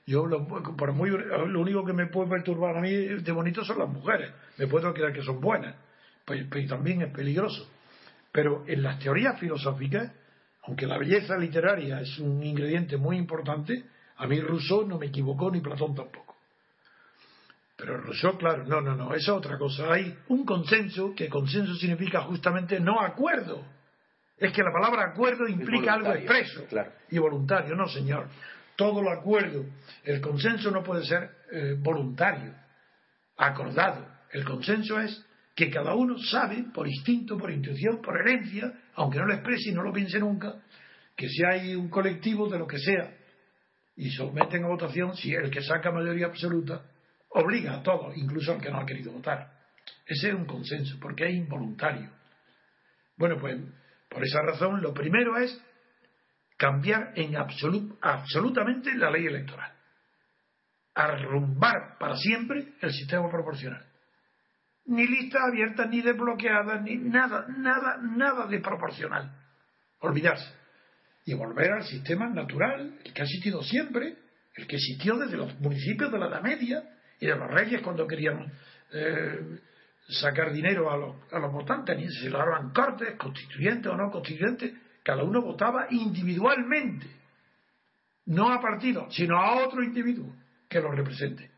[0.06, 3.80] Yo lo, por muy, lo único que me puede perturbar a mí de bonito son
[3.80, 4.32] las mujeres.
[4.58, 5.76] Me puedo creer que son buenas
[6.32, 7.70] pues, pues, también es peligroso.
[8.32, 10.14] Pero en las teorías filosóficas,
[10.64, 13.84] aunque la belleza literaria es un ingrediente muy importante,
[14.16, 16.38] a mí Rousseau no me equivocó ni Platón tampoco.
[17.76, 19.92] Pero Rousseau, claro, no, no, no, eso es otra cosa.
[19.92, 23.66] Hay un consenso, que consenso significa justamente no acuerdo.
[24.38, 26.64] Es que la palabra acuerdo implica algo expreso
[27.10, 27.76] y voluntario.
[27.76, 28.30] No, señor.
[28.78, 29.66] Todo lo acuerdo,
[30.06, 32.54] el consenso no puede ser eh, voluntario,
[33.36, 34.08] acordado.
[34.32, 39.26] El consenso es que cada uno sabe, por instinto, por intuición, por herencia, aunque no
[39.26, 40.62] lo exprese y no lo piense nunca,
[41.16, 43.14] que si hay un colectivo de lo que sea
[43.96, 46.84] y someten a votación, si el que saca mayoría absoluta
[47.30, 49.52] obliga a todos, incluso al que no ha querido votar.
[50.06, 52.10] Ese es un consenso, porque es involuntario.
[53.18, 53.60] Bueno, pues
[54.10, 55.62] por esa razón lo primero es
[56.58, 59.72] cambiar en absolutamente la ley electoral.
[60.94, 63.91] Arrumbar para siempre el sistema proporcional
[64.86, 69.32] ni lista abierta, ni desbloqueada, ni nada, nada, nada de proporcional.
[70.00, 70.52] Olvidarse.
[71.26, 74.18] Y volver al sistema natural, el que ha existido siempre,
[74.56, 76.84] el que existió desde los municipios de la Edad Media
[77.20, 78.52] y de los reyes cuando querían
[78.92, 79.60] eh,
[80.10, 84.10] sacar dinero a los, a los votantes, ni se lo daban cortes, constituyentes o no
[84.10, 87.08] constituyentes, cada uno votaba individualmente,
[88.26, 90.36] no a partido, sino a otro individuo
[90.68, 91.52] que lo represente.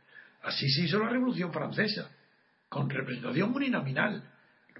[0.43, 2.09] Así se hizo la Revolución Francesa
[2.73, 4.23] con representación uninominal.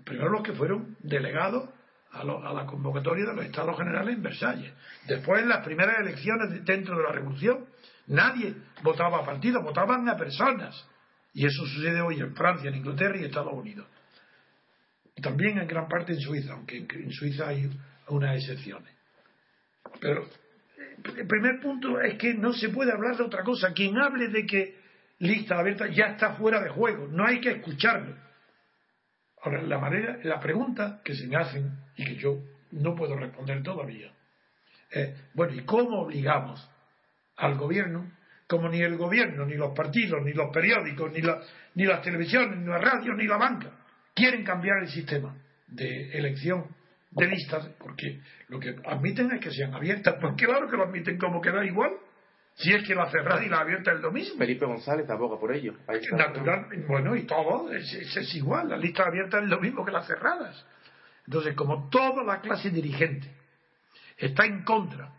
[0.04, 1.70] Primero los que fueron delegados
[2.12, 4.74] a, la convocatoria de los Estados Generales en Versalles.
[5.08, 7.68] Después, en las primeras elecciones dentro de la Revolución,
[8.08, 10.88] nadie votaba a partidos, votaban a personas.
[11.36, 13.86] Y eso sucede hoy en Francia, en Inglaterra y Estados Unidos.
[15.22, 17.70] También en gran parte en Suiza, aunque en Suiza hay
[18.08, 18.92] unas excepciones.
[20.02, 20.28] Pero
[21.16, 23.72] el primer punto es que no se puede hablar de otra cosa.
[23.72, 24.83] Quien hable de que
[25.24, 28.16] lista abierta ya está fuera de juego, no hay que escucharlo.
[29.42, 32.40] Ahora, la manera, la pregunta que se me hacen y que yo
[32.72, 34.12] no puedo responder todavía
[34.90, 36.70] es, bueno, ¿y cómo obligamos
[37.38, 38.12] al gobierno,
[38.48, 41.42] como ni el gobierno, ni los partidos, ni los periódicos, ni, la,
[41.76, 43.72] ni las televisiones, ni la radio, ni la banca
[44.14, 45.36] quieren cambiar el sistema
[45.68, 46.66] de elección
[47.12, 51.18] de listas, porque lo que admiten es que sean abiertas, pues claro que lo admiten
[51.18, 51.92] como que da igual,
[52.56, 54.38] Si es que la cerrada y la abierta es lo mismo.
[54.38, 55.74] Felipe González aboga por ello.
[56.12, 58.70] Natural, bueno, y todo es, es, igual.
[58.70, 60.66] La lista abierta es lo mismo que las cerradas.
[61.26, 63.32] Entonces, como toda la clase dirigente
[64.18, 65.12] está en contra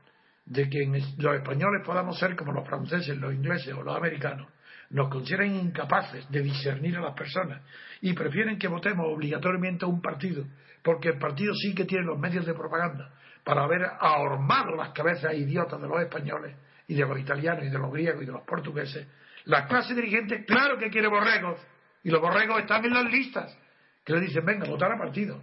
[0.46, 0.86] de que
[1.18, 4.48] los españoles podamos ser como los franceses, los ingleses o los americanos,
[4.90, 7.62] nos consideran incapaces de discernir a las personas
[8.00, 10.44] y prefieren que votemos obligatoriamente a un partido,
[10.82, 13.10] porque el partido sí que tiene los medios de propaganda
[13.42, 16.54] para haber ahormado las cabezas idiotas de los españoles
[16.86, 19.06] y de los italianos y de los griegos y de los portugueses.
[19.44, 21.60] La clase dirigente, claro que quiere borregos,
[22.02, 23.56] y los borregos están en las listas,
[24.04, 25.42] que le dicen, venga, votar a partido.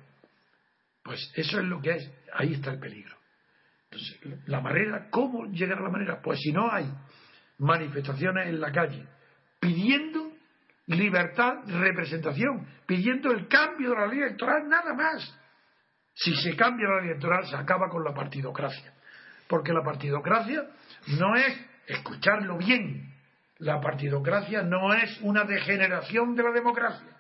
[1.03, 3.15] Pues eso es lo que es, ahí está el peligro.
[3.89, 6.21] Entonces, la manera, ¿cómo llegar a la manera?
[6.21, 6.85] Pues si no hay
[7.57, 9.05] manifestaciones en la calle
[9.59, 10.31] pidiendo
[10.87, 15.37] libertad representación, pidiendo el cambio de la ley electoral, nada más.
[16.13, 18.93] Si se cambia la ley electoral, se acaba con la partidocracia.
[19.47, 20.67] Porque la partidocracia
[21.07, 23.13] no es, escucharlo bien,
[23.59, 27.15] la partidocracia no es una degeneración de la democracia.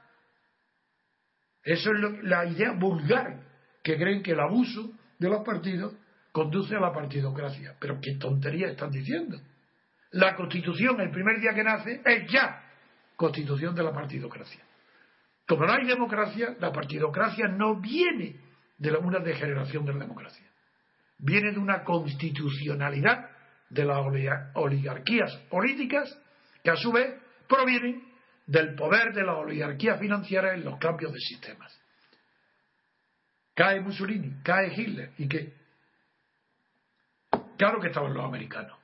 [1.63, 3.39] Eso es la idea vulgar,
[3.83, 5.93] que creen que el abuso de los partidos
[6.31, 7.75] conduce a la partidocracia.
[7.79, 9.39] Pero qué tontería están diciendo.
[10.11, 12.63] La constitución, el primer día que nace, es ya
[13.15, 14.63] constitución de la partidocracia.
[15.47, 18.39] Como no hay democracia, la partidocracia no viene
[18.77, 20.47] de una degeneración de la democracia.
[21.19, 23.30] Viene de una constitucionalidad
[23.71, 23.99] de las
[24.53, 26.17] oligarquías políticas
[26.61, 27.15] que a su vez
[27.47, 28.03] provienen
[28.45, 31.79] del poder de la oligarquía financiera en los cambios de sistemas.
[33.55, 35.53] Cae Mussolini, cae Hitler, ¿y qué?
[37.57, 38.77] Claro que estaban los americanos,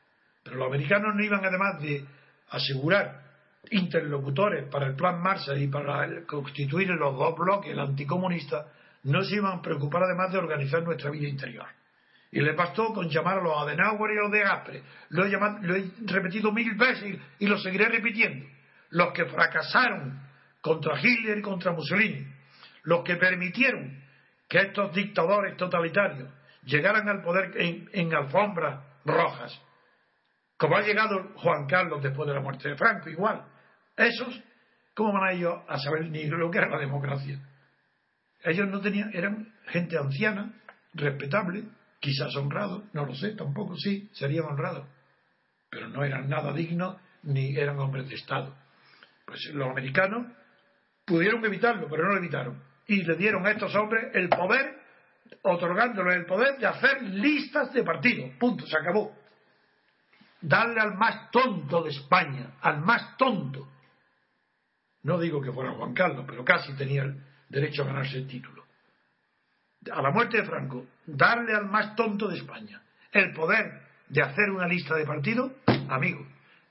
[0.43, 2.05] pero los americanos no iban además de
[2.49, 3.23] asegurar
[3.71, 8.67] interlocutores para el plan Marshall y para constituir los dos bloques, el anticomunista,
[9.03, 11.76] no se iban a preocupar además de organizar nuestra vida interior.
[12.31, 14.83] Y le bastó con llamar a los Adenauer y a los de Gaspre.
[15.09, 18.45] Lo he, lo he repetido mil veces y lo seguiré repitiendo.
[18.89, 20.21] Los que fracasaron
[20.61, 22.27] contra Hitler y contra Mussolini.
[22.83, 24.01] Los que permitieron
[24.47, 26.29] que estos dictadores totalitarios
[26.63, 29.61] llegaran al poder en, alfombras rojas,
[30.57, 33.45] como ha llegado Juan Carlos después de la muerte de Franco, igual.
[33.95, 34.41] Esos,
[34.93, 37.39] ¿cómo van a ellos a saber ni lo que era la democracia?
[38.43, 40.53] Ellos no tenían, eran gente anciana,
[40.93, 41.63] respetable,
[41.99, 44.87] quizás honrados, no lo sé, tampoco sí, serían honrados,
[45.69, 48.55] pero no eran nada dignos ni eran hombres de Estado.
[49.25, 50.27] Pues los americanos
[51.05, 52.63] pudieron evitarlo, pero no lo evitaron.
[52.87, 54.77] Y le dieron a estos hombres el poder
[55.41, 58.31] otorgándole el poder de hacer listas de partidos.
[58.39, 59.13] Punto, se acabó.
[60.41, 63.67] Darle al más tonto de España, al más tonto.
[65.03, 68.56] No digo que fuera Juan Carlos, pero casi tenía el derecho a ganarse el título.
[69.91, 72.81] A la muerte de Franco, darle al más tonto de España
[73.11, 75.51] el poder de hacer una lista de partidos,
[75.89, 76.25] amigo,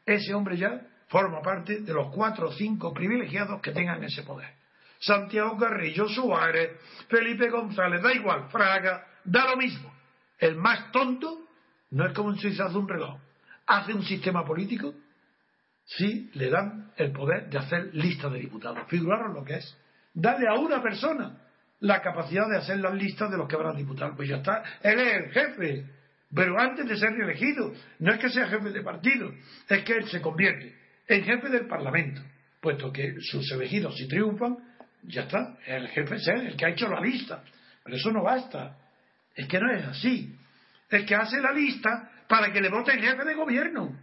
[0.04, 4.50] ese hombre ya forma parte de los cuatro o cinco privilegiados que tengan ese poder.
[4.98, 9.92] Santiago Carrillo, Suárez, Felipe González, da igual, Fraga, da lo mismo.
[10.38, 11.46] El más tonto
[11.90, 13.18] no es como si se hace un reloj.
[13.66, 14.94] Hace un sistema político
[15.84, 18.86] si le dan el poder de hacer lista de diputados.
[18.88, 19.76] Figuraron lo que es.
[20.14, 21.36] Dale a una persona
[21.80, 24.14] la capacidad de hacer las listas de los que van a diputar.
[24.16, 24.62] Pues ya está.
[24.82, 25.84] Él es el jefe.
[26.34, 29.32] Pero antes de ser reelegido, no es que sea jefe de partido,
[29.68, 30.74] es que él se convierte
[31.06, 32.20] en jefe del Parlamento,
[32.60, 34.56] puesto que sus elegidos, si triunfan,
[35.04, 37.42] ya está, el jefe es él, el que ha hecho la lista.
[37.84, 38.76] Pero eso no basta.
[39.34, 40.34] Es que no es así.
[40.90, 43.96] El que hace la lista para que le vote el jefe de gobierno.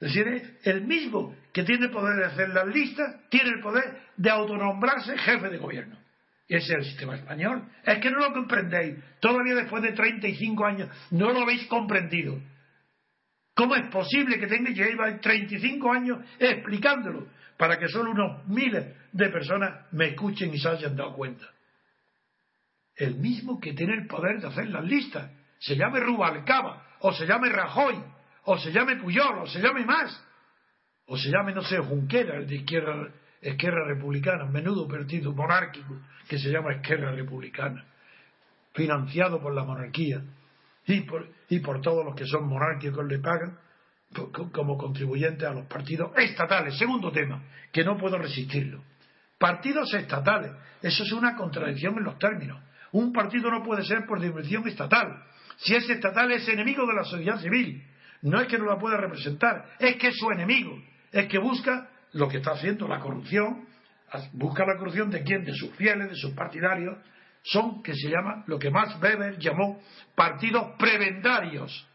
[0.00, 4.30] Es decir, el mismo que tiene poder de hacer las listas, tiene el poder de
[4.30, 5.98] autonombrarse jefe de gobierno.
[6.46, 7.64] Ese es el sistema español.
[7.84, 8.96] Es que no lo comprendéis.
[9.20, 12.40] Todavía después de 35 años no lo habéis comprendido.
[13.54, 17.28] ¿Cómo es posible que tenga que llevar 35 años explicándolo?
[17.56, 21.46] para que solo unos miles de personas me escuchen y se hayan dado cuenta.
[22.96, 27.26] El mismo que tiene el poder de hacer las listas, se llame Rubalcaba, o se
[27.26, 28.02] llame Rajoy,
[28.44, 30.24] o se llame Puyol, o se llame más,
[31.06, 33.08] o se llame, no sé, Junquera, el de izquierda,
[33.50, 35.96] izquierda republicana, menudo partido monárquico
[36.28, 37.84] que se llama izquierda republicana,
[38.72, 40.22] financiado por la monarquía
[40.86, 43.58] y por, y por todos los que son monárquicos le pagan,
[44.52, 46.78] como contribuyente a los partidos estatales.
[46.78, 47.42] Segundo tema,
[47.72, 48.82] que no puedo resistirlo.
[49.38, 50.52] Partidos estatales.
[50.80, 52.62] Eso es una contradicción en los términos.
[52.92, 55.24] Un partido no puede ser por dimensión estatal.
[55.56, 57.82] Si es estatal es enemigo de la sociedad civil.
[58.22, 60.80] No es que no la pueda representar, es que es su enemigo.
[61.12, 63.66] Es que busca lo que está haciendo la corrupción.
[64.32, 65.44] Busca la corrupción de quién?
[65.44, 66.96] De sus fieles, de sus partidarios.
[67.42, 69.80] Son que se llama lo que Max Weber llamó
[70.14, 71.86] partidos prebendarios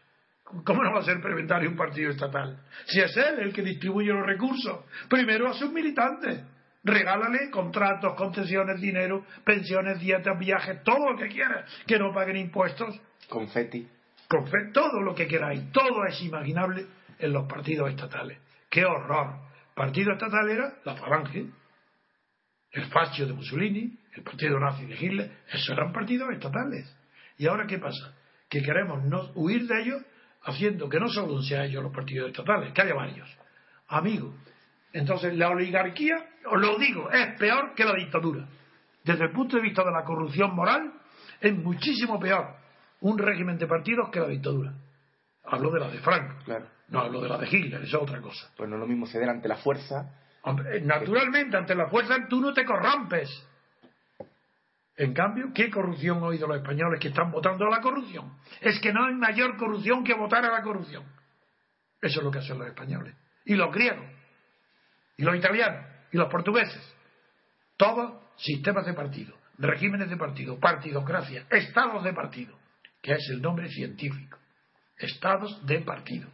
[0.64, 2.58] ¿Cómo no va a ser preventario un partido estatal?
[2.86, 6.42] Si es él el que distribuye los recursos, primero a sus militantes.
[6.82, 11.70] Regálale contratos, concesiones, dinero, pensiones, dietas, viajes, todo lo que quieras.
[11.86, 12.98] Que no paguen impuestos.
[13.28, 13.86] Confetti.
[14.26, 15.70] Confetti, todo lo que queráis.
[15.72, 16.86] Todo es imaginable
[17.18, 18.38] en los partidos estatales.
[18.68, 19.49] ¡Qué horror!
[19.80, 21.46] Partido estatal era la Falange,
[22.72, 25.38] el Fascio de Mussolini, el partido nazi de Hitler.
[25.50, 26.94] Esos eran partidos estatales.
[27.38, 28.14] ¿Y ahora qué pasa?
[28.50, 30.02] Que queremos no huir de ellos
[30.42, 33.26] haciendo que no solo sean ellos los partidos estatales, que haya varios.
[33.88, 34.34] Amigos,
[34.92, 38.46] entonces la oligarquía, os lo digo, es peor que la dictadura.
[39.02, 40.92] Desde el punto de vista de la corrupción moral,
[41.40, 42.54] es muchísimo peor
[43.00, 44.74] un régimen de partidos que la dictadura.
[45.44, 46.34] Hablo de la de Franco.
[46.44, 46.66] Claro.
[46.90, 48.50] No hablo de la de Hitler, eso es otra cosa.
[48.56, 50.12] Pues no es lo mismo ceder ante la fuerza.
[50.42, 53.28] Hombre, naturalmente, ante la fuerza tú no te corrompes.
[54.96, 58.36] En cambio, ¿qué corrupción han oído los españoles que están votando a la corrupción?
[58.60, 61.04] Es que no hay mayor corrupción que votar a la corrupción.
[62.02, 63.14] Eso es lo que hacen los españoles.
[63.44, 64.04] Y los griegos.
[65.16, 65.86] Y los italianos.
[66.12, 66.82] Y los portugueses.
[67.76, 69.34] Todos sistemas de partido.
[69.58, 70.58] Regímenes de partido.
[70.58, 71.46] Partidocracia.
[71.50, 72.58] Estados de partido.
[73.00, 74.38] Que es el nombre científico.
[74.98, 76.28] Estados de partido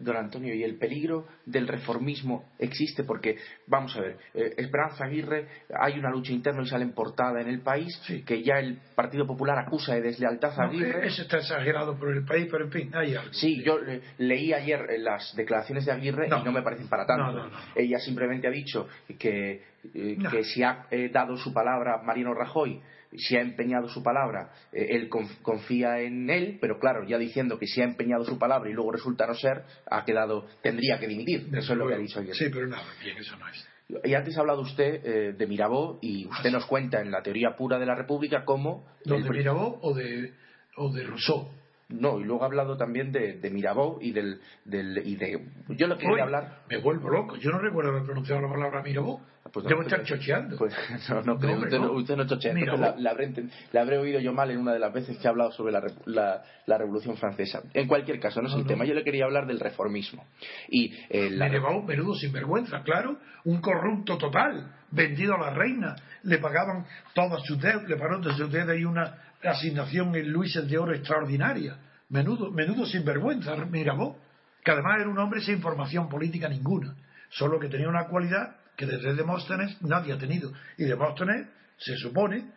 [0.00, 3.36] don Antonio, y el peligro del reformismo existe porque,
[3.66, 5.46] vamos a ver, eh, Esperanza Aguirre,
[5.78, 9.26] hay una lucha interna y sale en portada en el país, que ya el Partido
[9.26, 11.06] Popular acusa de deslealtad a Aguirre.
[11.06, 13.32] eso está exagerado por el país, pero en fin, hay algo.
[13.32, 13.78] Sí, yo
[14.18, 17.50] leí ayer las declaraciones de Aguirre y no me parecen para tanto.
[17.74, 18.88] Ella simplemente ha dicho
[19.18, 22.80] que, eh, que si ha eh, dado su palabra Mariano Rajoy
[23.16, 25.08] si ha empeñado su palabra, eh, él
[25.42, 28.92] confía en él, pero claro, ya diciendo que si ha empeñado su palabra y luego
[28.92, 31.48] resulta no ser, ha quedado, tendría que dimitir.
[31.52, 32.34] eso es lo que ha dicho ayer.
[32.34, 33.66] Sí, pero nada, bien, eso no es.
[34.04, 37.56] Y antes ha hablado usted eh, de Mirabeau y usted nos cuenta en la teoría
[37.56, 38.86] pura de la República cómo...
[39.04, 40.32] ¿De Mirabeau o de,
[40.76, 41.48] o de Rousseau?
[41.90, 45.86] No, y luego ha hablado también de, de Mirabeau y del, del y de yo
[45.86, 46.62] lo quería hablar.
[46.68, 47.36] Me vuelvo loco.
[47.36, 49.20] Yo no recuerdo haber pronunciado la palabra Mirabeau.
[49.44, 50.56] Ah, pues Debo estar chocheando.
[50.56, 50.74] Pues,
[51.08, 51.58] no, no, creo.
[51.58, 52.54] Usted, no, usted no chochea.
[52.54, 53.32] La, la, habré,
[53.72, 55.82] la, habré, oído yo mal en una de las veces que ha hablado sobre la,
[56.04, 57.62] la, la Revolución Francesa.
[57.72, 58.84] En cualquier caso, no es el tema.
[58.84, 60.24] Yo le quería hablar del reformismo.
[60.68, 63.18] Y, eh, Mirabeau, menudo sinvergüenza, claro.
[63.44, 65.96] Un corrupto total, vendido a la reina.
[66.22, 66.84] Le pagaban
[67.14, 70.94] todas sus deudas, le pagaron de sus deudas y una asignación en Luises de Oro
[70.94, 71.78] extraordinaria.
[72.08, 73.54] Menudo, menudo sinvergüenza,
[73.96, 74.16] vos,
[74.64, 76.94] que además era un hombre sin formación política ninguna,
[77.30, 80.52] solo que tenía una cualidad que desde Demóstenes nadie ha tenido.
[80.76, 81.46] Y Demóstenes
[81.78, 82.50] se supone,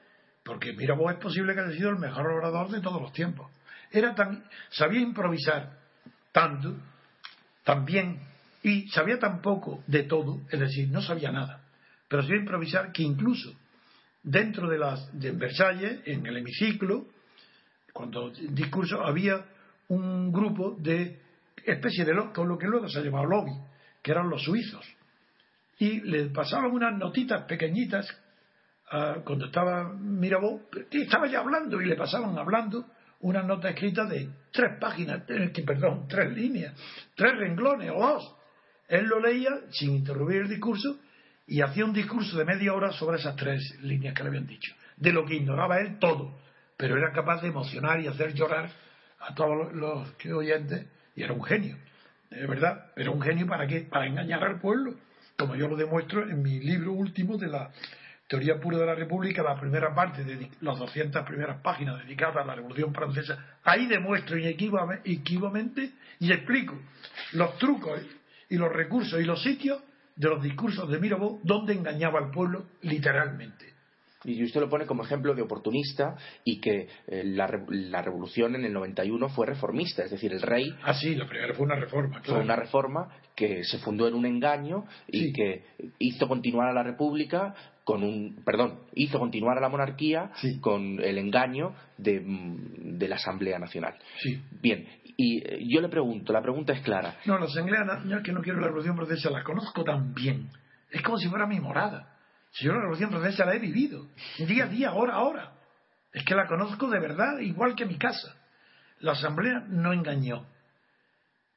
[0.43, 3.49] porque vos, es posible que haya sido el mejor orador de todos los tiempos.
[3.91, 5.77] Era tan, sabía improvisar
[6.31, 6.75] tanto,
[7.63, 8.19] tan bien,
[8.63, 11.61] y sabía tan poco de todo, es decir, no sabía nada,
[12.07, 13.53] pero sabía improvisar que incluso
[14.23, 17.05] dentro de las de Versalles, en el hemiciclo,
[17.91, 19.45] cuando discurso había
[19.89, 21.19] un grupo de
[21.63, 23.51] especie de con lo que luego se ha llamado lobby,
[24.01, 24.85] que eran los suizos,
[25.77, 28.07] y le pasaban unas notitas pequeñitas
[29.23, 30.61] cuando estaba Mirabeau,
[30.91, 32.85] estaba ya hablando y le pasaban hablando
[33.21, 36.73] unas notas escritas de tres páginas, eh, perdón, tres líneas,
[37.15, 38.35] tres renglones o dos.
[38.87, 40.99] Él lo leía sin interrumpir el discurso
[41.45, 44.73] y hacía un discurso de media hora sobre esas tres líneas que le habían dicho,
[44.97, 46.39] de lo que ignoraba él todo,
[46.77, 48.69] pero era capaz de emocionar y hacer llorar
[49.19, 50.85] a todos los, oyentes
[51.15, 51.77] y era un genio,
[52.29, 53.81] de verdad, pero un genio para qué?
[53.81, 54.95] Para engañar al pueblo,
[55.37, 57.71] como yo lo demuestro en mi libro último de la
[58.27, 62.45] Teoría Pura de la República, la primera parte de las 200 primeras páginas dedicadas a
[62.45, 66.79] la Revolución Francesa, ahí demuestro inequívocamente y explico
[67.33, 68.01] los trucos
[68.49, 69.81] y los recursos y los sitios
[70.15, 73.73] de los discursos de Mirabeau donde engañaba al pueblo literalmente.
[74.25, 78.73] Y usted lo pone como ejemplo de oportunista y que eh, la, revolución en el
[78.73, 80.73] 91 fue reformista, es decir, el rey.
[80.83, 82.21] Ah, sí, la primera fue una reforma.
[82.23, 85.65] Fue una reforma que se fundó en un engaño y que
[85.99, 87.53] hizo continuar a la república
[87.83, 88.41] con un.
[88.45, 93.95] Perdón, hizo continuar a la monarquía con el engaño de, mm, de, la Asamblea Nacional.
[94.19, 94.39] Sí.
[94.61, 94.87] Bien,
[95.17, 97.17] y eh, yo le pregunto, la pregunta es clara.
[97.25, 100.49] No, la Asamblea Nacional, que no quiero la revolución francesa, la conozco tan bien.
[100.89, 102.13] Es como si fuera mi morada.
[102.51, 104.07] Si yo la Revolución Francesa la he vivido,
[104.37, 105.53] día a día, hora a hora.
[106.11, 108.35] Es que la conozco de verdad, igual que mi casa.
[108.99, 110.45] La Asamblea no engañó.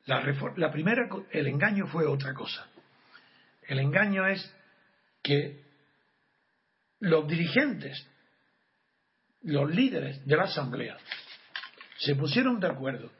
[0.06, 0.22] La,
[0.56, 2.66] la primera, el engaño fue otra cosa.
[3.68, 4.54] El engaño es
[5.22, 5.62] que
[7.00, 8.08] los dirigentes,
[9.42, 10.96] los líderes de la Asamblea,
[11.98, 13.10] se pusieron de acuerdo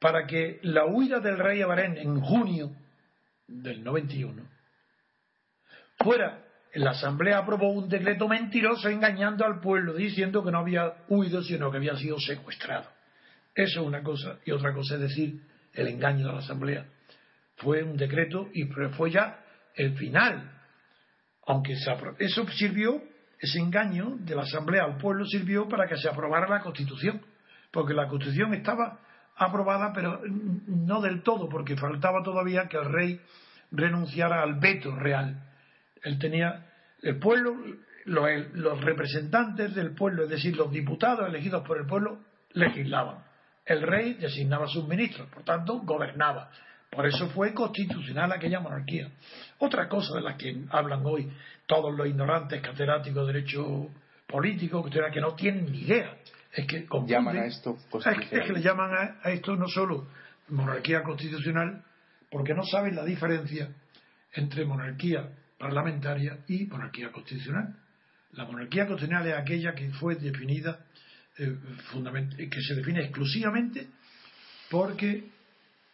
[0.00, 2.72] para que la huida del rey Abarén en junio
[3.46, 4.42] del 91
[5.98, 6.44] fuera
[6.74, 11.70] la Asamblea aprobó un decreto mentiroso engañando al pueblo, diciendo que no había huido, sino
[11.70, 12.88] que había sido secuestrado.
[13.54, 14.38] Eso es una cosa.
[14.44, 15.40] Y otra cosa es decir
[15.74, 16.86] el engaño de la Asamblea.
[17.56, 18.64] Fue un decreto y
[18.96, 19.44] fue ya
[19.74, 20.58] el final.
[21.46, 21.72] Aunque
[22.18, 23.02] eso sirvió,
[23.38, 27.20] ese engaño de la Asamblea al pueblo sirvió para que se aprobara la Constitución,
[27.72, 29.00] porque la Constitución estaba
[29.40, 30.20] aprobada, pero
[30.66, 33.20] no del todo, porque faltaba todavía que el rey
[33.70, 35.42] renunciara al veto real.
[36.02, 36.66] Él tenía,
[37.02, 37.56] el pueblo,
[38.04, 42.18] los, representantes del pueblo, es decir, los diputados elegidos por el pueblo,
[42.52, 43.24] legislaban.
[43.64, 46.50] El rey designaba sus ministros, por tanto, gobernaba.
[46.90, 49.10] Por eso fue constitucional aquella monarquía.
[49.58, 51.30] Otra cosa de la que hablan hoy
[51.66, 53.88] todos los ignorantes catedráticos de derecho
[54.26, 56.16] político, que no tienen ni idea,
[56.52, 60.08] es que llaman a esto es que, le llaman a, esto no solo
[60.48, 61.84] monarquía constitucional,
[62.30, 63.68] porque no saben la diferencia
[64.32, 65.28] entre monarquía
[65.58, 67.76] parlamentaria y monarquía constitucional.
[68.32, 70.80] La monarquía constitucional es aquella que fue definida,
[71.38, 71.56] eh,
[72.50, 73.86] que se define exclusivamente
[74.70, 75.28] porque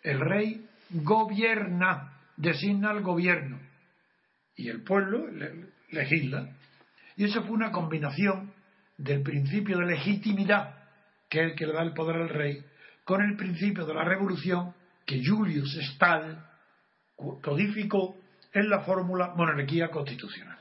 [0.02, 3.58] el rey gobierna, designa al gobierno
[4.56, 5.26] y el pueblo
[5.90, 6.48] legisla.
[7.16, 8.52] Y eso fue una combinación
[8.96, 10.74] del principio de legitimidad,
[11.28, 12.64] que es el que le da el poder al rey,
[13.04, 14.74] con el principio de la revolución
[15.04, 16.44] que Julius Stahl
[17.16, 18.16] codificó
[18.52, 20.58] en la fórmula monarquía constitucional.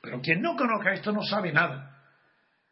[0.00, 1.96] Pero quien no conozca esto no sabe nada.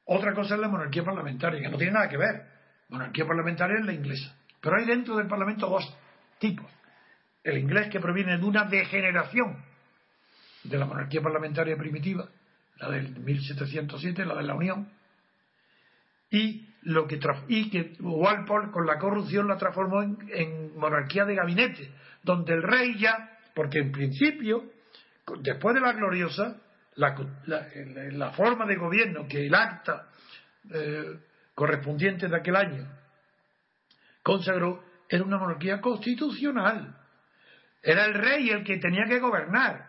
[0.05, 2.47] Otra cosa es la monarquía parlamentaria, que no tiene nada que ver.
[2.89, 4.35] Monarquía parlamentaria es la inglesa.
[4.61, 5.85] Pero hay dentro del Parlamento dos
[6.39, 6.71] tipos.
[7.43, 9.63] El inglés que proviene de una degeneración
[10.65, 12.29] de la monarquía parlamentaria primitiva,
[12.79, 14.89] la del 1707, la de la Unión,
[16.31, 17.19] y lo que
[17.49, 21.91] y que Walpole con la corrupción la transformó en, monarquía de gabinete,
[22.23, 24.65] donde el rey ya, porque en principio,
[25.41, 26.61] después de la gloriosa,
[26.97, 30.09] la, forma de gobierno que el acta
[30.73, 31.19] eh,
[31.55, 32.87] correspondiente de aquel año
[34.23, 36.97] consagró era una monarquía constitucional.
[37.83, 39.86] Era el rey el que tenía que gobernar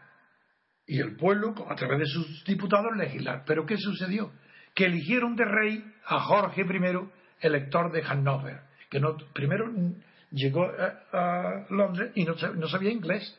[0.88, 3.43] y el pueblo, a través de sus diputados, legislar.
[3.45, 4.31] Pero ¿qué sucedió?
[4.73, 9.69] Que eligieron de rey a Jorge I, elector de Hannover, que no, primero
[10.31, 13.38] llegó a, Londres y no, sabía inglés.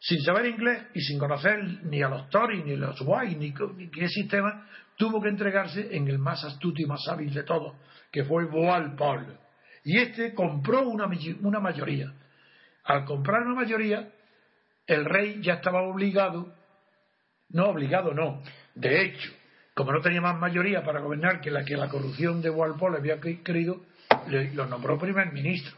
[0.00, 3.52] Sin saber inglés y sin conocer ni a los Tories, ni a los White, ni,
[3.90, 7.76] qué sistema, tuvo que entregarse en el más astuto y más hábil de todos,
[8.10, 9.36] que fue Walpole.
[9.84, 12.12] Y este compró una mayoría.
[12.84, 14.08] Al comprar una mayoría,
[14.88, 16.52] el rey ya estaba obligado,
[17.50, 18.42] no obligado, no,
[18.74, 19.30] de hecho,
[19.74, 23.20] como no tenía más mayoría para gobernar que la que la corrupción de Walpole había
[23.20, 23.80] querido,
[24.54, 25.76] lo nombró primer ministro.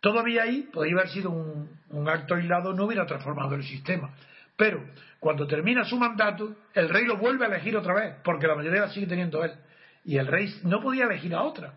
[0.00, 4.14] Todavía ahí podría haber sido un, acto aislado, no hubiera transformado el sistema.
[4.56, 4.84] Pero
[5.20, 8.82] cuando termina su mandato, el rey lo vuelve a elegir otra vez, porque la mayoría
[8.82, 9.52] la sigue teniendo él.
[10.04, 11.74] Y el rey no podía elegir a otra.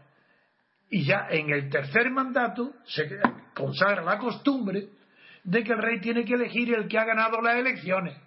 [0.89, 3.20] Y ya en el tercer mandato se
[3.54, 4.89] consagra la costumbre
[5.44, 8.18] de que el rey tiene que elegir el que ha ganado las elecciones.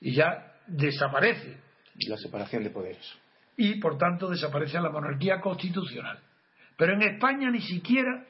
[0.00, 1.56] Y ya desaparece.
[2.06, 3.18] La separación de poderes.
[3.56, 6.18] Y por tanto desaparece la monarquía constitucional.
[6.76, 8.24] Pero en España ni siquiera,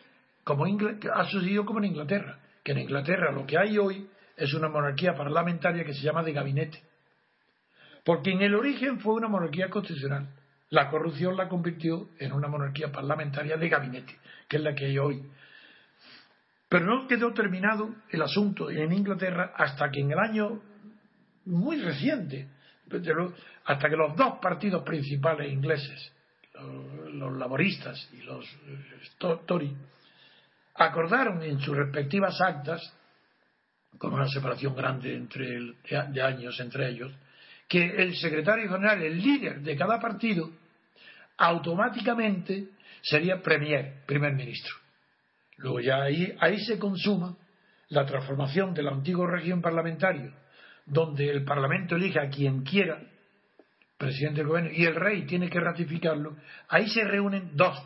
[0.45, 4.68] como ha sucedido como en Inglaterra, que en Inglaterra lo que hay hoy es una
[4.68, 6.83] monarquía parlamentaria que se llama de gabinete.
[8.05, 10.29] Porque en el origen fue una monarquía constitucional.
[10.70, 14.16] La corrupción la convirtió en una monarquía parlamentaria de gabinete,
[14.49, 15.22] que es la que hay hoy.
[16.69, 20.61] Pero no quedó terminado el asunto en Inglaterra hasta que en el año
[21.47, 22.49] muy reciente,
[23.64, 26.12] hasta que los dos partidos principales ingleses,
[27.12, 29.75] los, laboristas y los eh, Tory,
[30.75, 32.95] acordaron en sus respectivas actas,
[33.97, 35.75] con una separación grande entre
[36.11, 37.12] de años entre ellos,
[37.66, 40.51] que el secretario general, el líder de cada partido,
[41.37, 42.69] automáticamente
[43.03, 44.75] sería premier, primer ministro.
[45.59, 47.37] Luego ya ahí, ahí se consuma
[47.89, 50.33] la transformación del antiguo régimen parlamentario,
[50.87, 53.01] donde el Parlamento elige a quien quiera,
[53.97, 56.37] presidente del gobierno, y el rey tiene que ratificarlo.
[56.69, 57.77] Ahí se reúnen dos,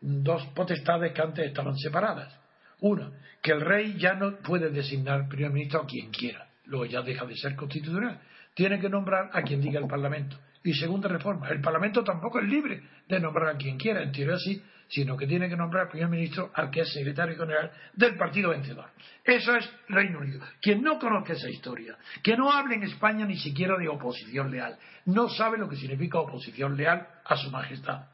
[0.00, 2.36] dos potestades que antes estaban separadas.
[2.80, 7.02] Una, que el rey ya no puede designar primer ministro a quien quiera, luego ya
[7.02, 8.20] deja de ser constitucional.
[8.54, 10.36] Tiene que nombrar a quien diga el Parlamento.
[10.64, 14.38] Y segunda reforma, el Parlamento tampoco es libre de nombrar a quien quiera, en teoría
[14.38, 14.62] sí,
[14.94, 18.90] sino que tiene que nombrar primer ministro al que es secretario general del partido vencedor.
[19.24, 20.40] Eso es Reino Unido.
[20.62, 24.78] Quien no conozca esa historia, que no hable en España ni siquiera de oposición leal,
[25.06, 28.06] no sabe lo que significa oposición leal a su majestad.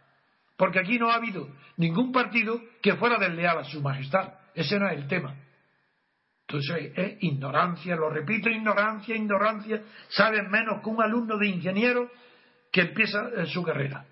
[0.57, 4.33] Porque aquí no ha habido ningún partido que fuera desleal a su majestad.
[4.55, 5.35] Ese es el tema.
[6.49, 9.83] Entonces es ignorancia, lo repito, ignorancia, ignorancia.
[10.09, 12.11] Saben menos que un alumno de ingeniero
[12.73, 14.07] que empieza su carrera.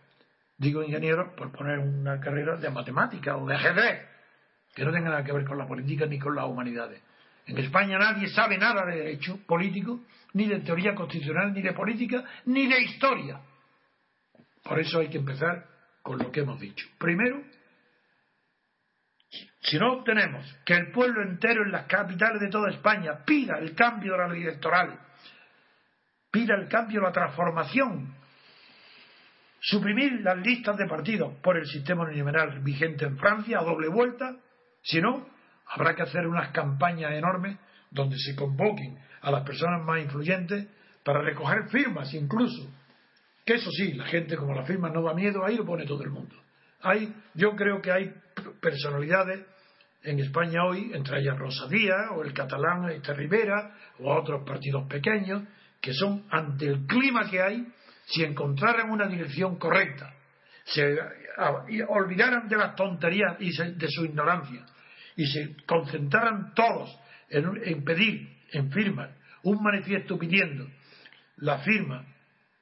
[0.58, 4.08] Digo ingeniero por poner una carrera de matemática o de ajedrez.
[4.74, 7.02] que no tenga nada que ver con la política ni con las humanidades.
[7.46, 10.00] En España nadie sabe nada de derecho político,
[10.34, 13.40] ni de teoría constitucional, ni de política, ni de historia.
[14.62, 15.66] Por eso hay que empezar
[16.02, 16.86] con lo que hemos dicho.
[16.98, 17.42] Primero,
[19.60, 23.74] si no obtenemos que el pueblo entero en las capitales de toda España pida el
[23.74, 24.98] cambio de la ley electoral,
[26.30, 28.14] pida el cambio, la transformación,
[29.60, 34.36] suprimir las listas de partidos por el sistema uninominal vigente en Francia a doble vuelta,
[34.82, 35.26] si no,
[35.66, 37.58] habrá que hacer unas campañas enormes
[37.90, 40.66] donde se convoquen a las personas más influyentes
[41.04, 42.70] para recoger firmas incluso.
[43.44, 46.02] Que eso sí, la gente como la firma no da miedo, ahí lo pone todo
[46.02, 46.36] el mundo.
[46.82, 48.14] Hay, yo creo que hay
[48.60, 49.44] personalidades
[50.02, 54.86] en España hoy, entre ellas Rosa Díaz o el catalán Este Rivera o otros partidos
[54.86, 55.42] pequeños,
[55.80, 57.66] que son ante el clima que hay,
[58.08, 60.14] si encontraran una dirección correcta,
[60.64, 60.98] se
[61.88, 64.64] olvidaran de las tonterías y de su ignorancia
[65.16, 66.96] y se concentraran todos
[67.28, 69.10] en, pedir, en firmas,
[69.42, 70.66] un manifiesto pidiendo
[71.36, 72.04] la firma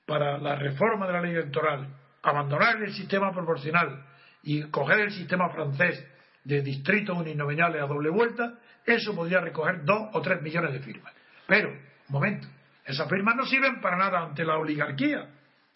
[0.04, 1.88] para la reforma de la ley electoral,
[2.22, 4.04] abandonar el sistema proporcional
[4.42, 6.04] y coger el sistema francés
[6.44, 11.12] de distritos uninominales a doble vuelta, eso podría recoger dos o tres millones de firmas.
[11.46, 11.78] Pero, un
[12.08, 12.46] momento,
[12.84, 15.28] esas firmas no sirven para nada ante la oligarquía.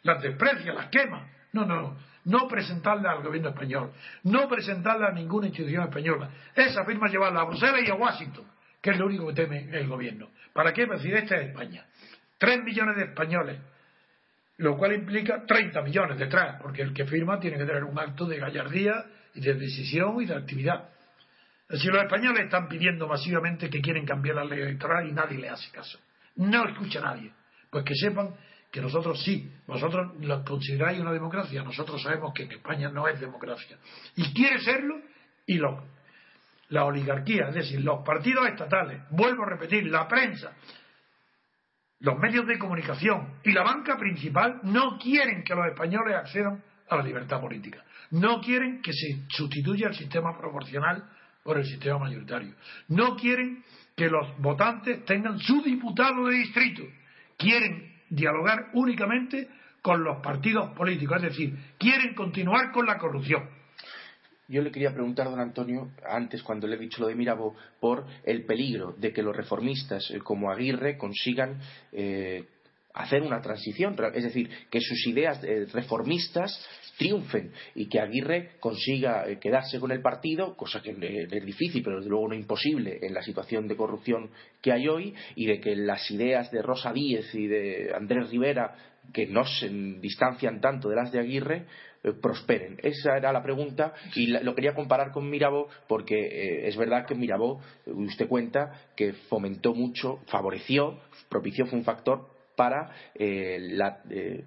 [0.02, 1.28] Las desprecia, las quema.
[1.52, 3.92] No, no, no presentarla al gobierno español,
[4.24, 6.30] no presentarla a ninguna institución española.
[6.54, 8.44] Esa firma llevarla a Bruselas y a Washington,
[8.80, 10.30] que es lo único que teme el gobierno.
[10.52, 10.86] ¿Para qué?
[10.86, 11.84] decir, esta es España.
[12.38, 13.58] Tres millones de españoles,
[14.58, 18.26] lo cual implica 30 millones detrás, porque el que firma tiene que tener un acto
[18.26, 20.88] de gallardía y de decisión y de actividad.
[21.70, 25.48] Si los españoles están pidiendo masivamente que quieren cambiar la ley electoral y nadie le
[25.48, 25.98] hace caso.
[26.36, 27.32] No escucha a nadie.
[27.70, 28.34] Pues que sepan
[28.70, 33.18] que nosotros sí, vosotros lo consideráis una democracia, nosotros sabemos que en España no es
[33.18, 33.78] democracia.
[34.16, 35.00] Y quiere serlo,
[35.46, 35.84] y lo,
[36.68, 40.52] la oligarquía, es decir, los partidos estatales, vuelvo a repetir, la prensa,
[42.00, 46.96] los medios de comunicación y la banca principal no quieren que los españoles accedan a
[46.96, 47.84] la libertad política.
[48.12, 51.04] No quieren que se sustituya el sistema proporcional
[51.42, 52.54] por el sistema mayoritario.
[52.88, 53.64] No quieren
[53.96, 56.82] que los votantes tengan su diputado de distrito.
[57.36, 59.48] Quieren dialogar únicamente
[59.80, 63.48] con los partidos políticos, es decir, quieren continuar con la corrupción.
[64.48, 68.04] Yo le quería preguntar, don Antonio, antes cuando le he dicho lo de Mirabeau, por
[68.24, 71.60] el peligro de que los reformistas eh, como Aguirre consigan
[71.92, 72.44] eh,
[72.94, 76.66] hacer una transición, es decir, que sus ideas eh, reformistas
[76.98, 81.96] triunfen y que Aguirre consiga eh, quedarse con el partido, cosa que es difícil, pero
[81.96, 84.30] desde luego no imposible en la situación de corrupción
[84.60, 88.74] que hay hoy, y de que las ideas de Rosa Díez y de Andrés Rivera,
[89.14, 91.64] que no se distancian tanto de las de Aguirre,
[92.02, 92.76] eh, prosperen.
[92.82, 97.60] Esa era la pregunta y lo quería comparar con Mirabeau porque es verdad que Mirabeau,
[97.86, 103.56] usted cuenta, que fomentó mucho, favoreció, propició, fue un factor para eh,
[104.10, 104.44] eh,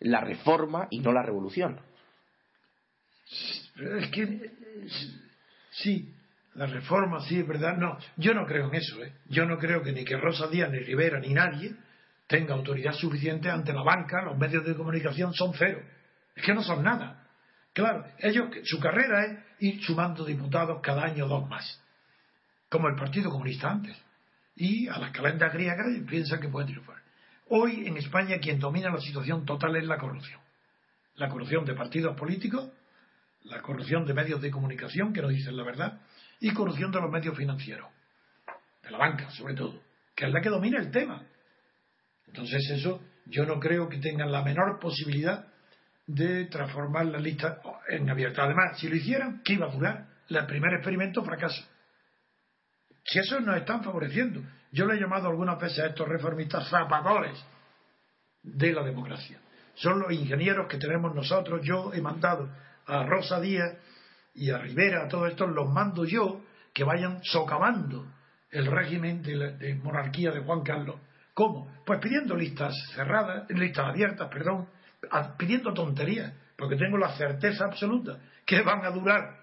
[0.00, 1.78] la, reforma y no la revolución.
[3.76, 4.50] Es que
[5.72, 6.14] sí,
[6.54, 7.76] la reforma sí es verdad.
[7.76, 9.04] No, yo no creo en eso.
[9.04, 9.12] ¿eh?
[9.26, 11.74] Yo no creo que ni que Rosa Díaz, ni Rivera, ni nadie
[12.26, 14.22] tenga autoridad suficiente ante la banca.
[14.22, 15.82] Los medios de comunicación son cero.
[16.34, 17.28] Es que no son nada.
[17.74, 21.82] Claro, ellos, su carrera es ir sumando diputados cada año dos más,
[22.70, 23.94] como el Partido Comunista antes.
[24.56, 27.01] Y a las calendas griegas piensan que pueden triunfar.
[27.48, 30.40] Hoy en España quien domina la situación total es la corrupción.
[31.16, 32.70] La corrupción de partidos políticos,
[33.44, 36.00] la corrupción de medios de comunicación que no dicen la verdad
[36.40, 37.88] y corrupción de los medios financieros,
[38.82, 39.80] de la banca sobre todo,
[40.14, 41.26] que es la que domina el tema.
[42.26, 45.46] Entonces eso yo no creo que tengan la menor posibilidad
[46.06, 48.44] de transformar la lista en abierta.
[48.44, 50.06] Además, si lo hicieran, ¿qué iba a durar?
[50.28, 51.62] El primer experimento fracaso.
[53.04, 54.42] Si eso nos están favoreciendo.
[54.72, 57.38] Yo le he llamado algunas veces a estos reformistas zapadores
[58.42, 59.38] de la democracia.
[59.74, 61.60] Son los ingenieros que tenemos nosotros.
[61.62, 62.48] Yo he mandado
[62.86, 63.76] a Rosa Díaz
[64.34, 66.40] y a Rivera, a todos estos los mando yo
[66.72, 68.06] que vayan socavando
[68.50, 70.96] el régimen de, monarquía de Juan Carlos.
[71.34, 71.70] ¿Cómo?
[71.84, 74.68] Pues pidiendo listas cerradas, listas abiertas, perdón,
[75.36, 79.38] pidiendo tonterías, porque tengo la certeza absoluta que van a durar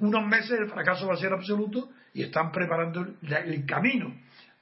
[0.00, 4.12] unos meses, el fracaso va a ser absoluto y están preparando el camino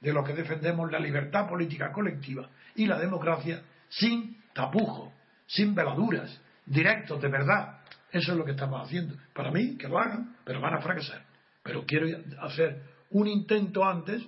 [0.01, 5.13] de los que defendemos la libertad política colectiva y la democracia sin tapujos,
[5.45, 7.79] sin veladuras, directos de verdad.
[8.11, 9.15] Eso es lo que estamos haciendo.
[9.33, 11.23] Para mí, que lo hagan, pero van a fracasar.
[11.63, 12.07] Pero quiero
[12.41, 12.81] hacer
[13.11, 14.21] un intento antes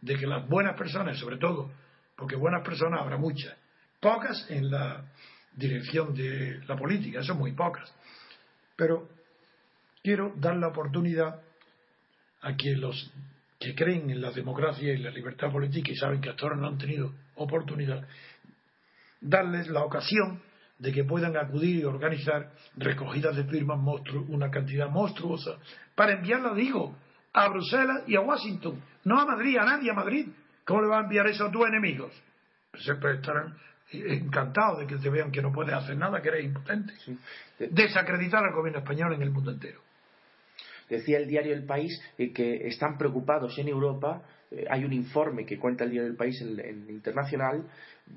[0.00, 1.70] de que las buenas personas, sobre todo,
[2.16, 3.54] porque buenas personas habrá muchas,
[3.98, 5.04] pocas en la
[5.54, 7.92] dirección de la política, son muy pocas.
[8.76, 9.08] Pero
[10.02, 11.40] quiero dar la oportunidad
[12.42, 13.12] a que los
[13.60, 16.66] que creen en la democracia y la libertad política y saben que hasta ahora no
[16.66, 18.08] han tenido oportunidad,
[19.20, 20.40] darles la ocasión
[20.78, 23.78] de que puedan acudir y organizar recogidas de firmas,
[24.28, 25.58] una cantidad monstruosa,
[25.94, 26.96] para enviarla, digo,
[27.34, 30.28] a Bruselas y a Washington, no a Madrid, a nadie a Madrid.
[30.64, 32.12] ¿Cómo le va a enviar eso a tus enemigos?
[32.78, 33.58] Siempre estarán
[33.92, 36.94] encantados de que te vean que no puedes hacer nada, que eres impotente.
[37.58, 39.82] Desacreditar al gobierno español en el mundo entero.
[40.90, 44.22] Decía el diario El País eh, que están preocupados en Europa.
[44.50, 47.64] Eh, hay un informe que cuenta el diario El País en, internacional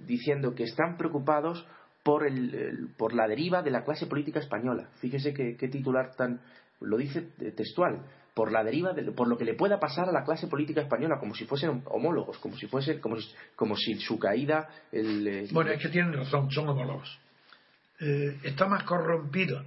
[0.05, 1.65] diciendo que están preocupados
[2.01, 4.89] por, el, por la deriva de la clase política española.
[4.99, 6.41] Fíjese qué, titular tan.
[6.81, 7.21] lo dice
[7.55, 8.03] textual.
[8.33, 11.17] Por la deriva, de, por lo que le pueda pasar a la clase política española,
[11.19, 13.15] como si fuesen homólogos, como si fuese, como,
[13.55, 14.67] como si su caída.
[14.91, 17.19] El, bueno, es que tienen razón, son homólogos.
[17.99, 19.63] Eh, está más corrompido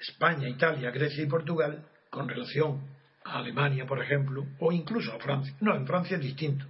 [0.00, 1.84] España, Italia, Grecia y Portugal
[2.14, 2.80] con relación
[3.24, 5.52] a Alemania, por ejemplo, o incluso a Francia.
[5.60, 6.64] No, en Francia es distinto.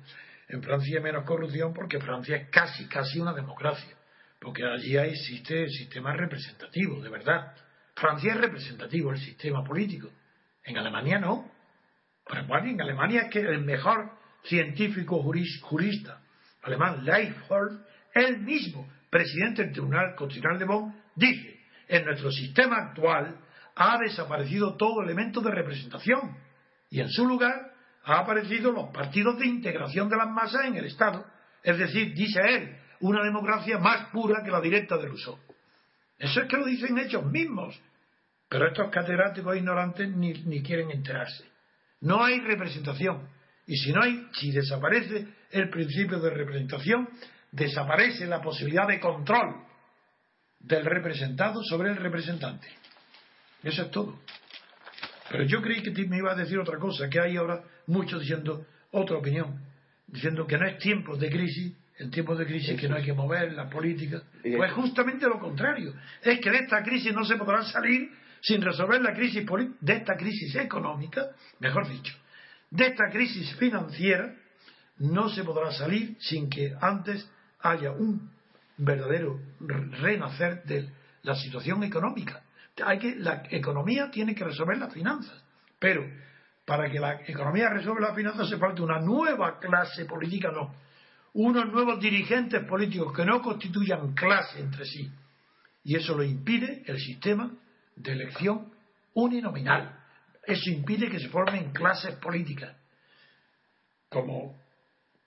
[0.48, 3.94] En Francia hay menos corrupción porque Francia es casi, casi una democracia,
[4.40, 7.54] porque allí existe el sistema representativo, de verdad.
[7.94, 10.10] Francia es representativo el sistema político.
[10.64, 11.50] En Alemania no.
[12.26, 14.12] Bueno, en Alemania es que el mejor
[14.44, 16.22] científico jurista
[16.62, 17.84] alemán, Leifhold,
[18.14, 23.36] él mismo, presidente del Tribunal Constitucional de Bonn, dice, en nuestro sistema actual
[23.76, 26.36] ha desaparecido todo elemento de representación
[26.90, 27.72] y en su lugar
[28.04, 31.24] ha aparecido los partidos de integración de las masas en el Estado.
[31.62, 35.38] Es decir, dice él, una democracia más pura que la directa de Rousseau.
[36.18, 37.80] Eso es que lo dicen ellos mismos.
[38.48, 41.44] Pero estos catedráticos ignorantes ni, ni quieren enterarse.
[42.02, 43.28] No hay representación.
[43.66, 47.08] Y si no hay, si desaparece el principio de representación,
[47.50, 49.64] desaparece la posibilidad de control
[50.60, 52.68] del representado sobre el representante.
[53.64, 54.18] Eso es todo.
[55.30, 58.66] Pero yo creí que me iba a decir otra cosa, que hay ahora muchos diciendo
[58.90, 59.58] otra opinión,
[60.06, 63.14] diciendo que no es tiempo de crisis, en tiempos de crisis que no hay que
[63.14, 64.22] mover la política.
[64.42, 68.10] Pues justamente lo contrario, es que de esta crisis no se podrá salir
[68.42, 69.46] sin resolver la crisis
[69.80, 72.14] de esta crisis económica, mejor dicho,
[72.70, 74.34] de esta crisis financiera,
[74.98, 77.28] no se podrá salir sin que antes
[77.60, 78.30] haya un
[78.76, 80.88] verdadero renacer de
[81.22, 82.43] la situación económica
[82.82, 85.42] hay que, la economía tiene que resolver las finanzas.
[85.78, 86.04] Pero
[86.64, 90.74] para que la economía resuelva las finanzas hace falta una nueva clase política, no.
[91.34, 95.10] Unos nuevos dirigentes políticos que no constituyan clase entre sí.
[95.82, 97.52] Y eso lo impide el sistema
[97.96, 98.72] de elección
[99.14, 100.00] uninominal.
[100.46, 102.74] Eso impide que se formen clases políticas
[104.08, 104.56] como,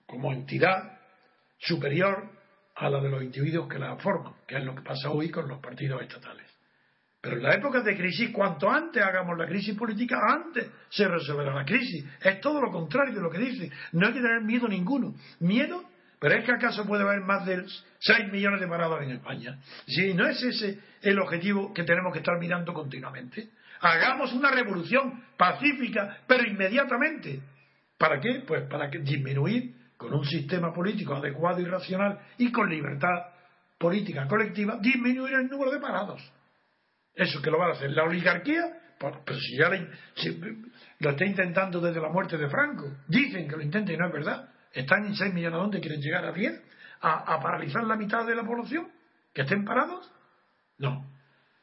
[0.06, 0.98] como entidad
[1.58, 2.30] superior
[2.74, 5.48] a la de los individuos que la forman, que es lo que pasa hoy con
[5.48, 6.47] los partidos estatales.
[7.28, 11.54] Pero en la época de crisis, cuanto antes hagamos la crisis política, antes se resolverá
[11.54, 12.02] la crisis.
[12.22, 13.70] Es todo lo contrario de lo que dice.
[13.92, 15.14] No hay que tener miedo ninguno.
[15.40, 15.84] ¿Miedo?
[16.18, 17.66] Pero es que acaso puede haber más de
[17.98, 19.58] 6 millones de paradas en España.
[19.86, 23.50] Si no es ese el objetivo que tenemos que estar mirando continuamente.
[23.82, 27.40] Hagamos una revolución pacífica, pero inmediatamente.
[27.98, 28.42] ¿Para qué?
[28.46, 33.26] Pues para que disminuir con un sistema político adecuado y racional y con libertad
[33.76, 36.37] política colectiva, disminuir el número de parados.
[37.18, 37.90] Eso que lo van a hacer.
[37.90, 38.62] La oligarquía,
[38.96, 39.68] pero si ya
[41.00, 42.96] lo está intentando desde la muerte de Franco.
[43.08, 44.48] Dicen que lo intenta y no es verdad.
[44.72, 46.24] Están en 6 millones, ¿a dónde quieren llegar?
[46.24, 46.62] ¿A 10?
[47.00, 48.88] ¿A, paralizar la mitad de la población?
[49.34, 50.08] ¿Que estén parados?
[50.78, 51.10] No.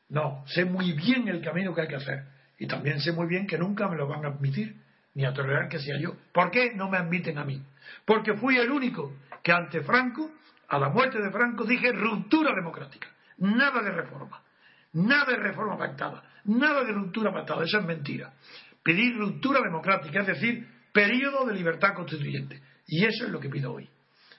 [0.10, 0.44] No.
[0.48, 2.26] Sé muy bien el camino que hay que hacer.
[2.60, 4.76] Y también sé muy bien que nunca me lo van a admitir,
[5.14, 6.18] ni a tolerar que sea yo.
[6.34, 7.64] ¿Por qué no me admiten a mí?
[8.04, 10.32] Porque fui el único que ante Franco,
[10.68, 13.08] a la muerte de Franco, dije ruptura democrática.
[13.38, 14.42] Nada de reforma.
[14.96, 18.34] Nada de reforma pactada, nada de ruptura pactada, eso es mentira.
[18.82, 22.62] Pedir ruptura democrática, es decir, periodo de libertad constituyente.
[22.88, 23.90] Y eso es lo que pido hoy.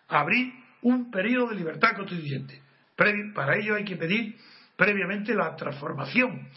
[0.09, 0.53] Abrir
[0.83, 2.63] un periodo de libertad constituyente.
[2.97, 4.37] Para ello hay que pedir
[4.77, 6.49] previamente la transformación,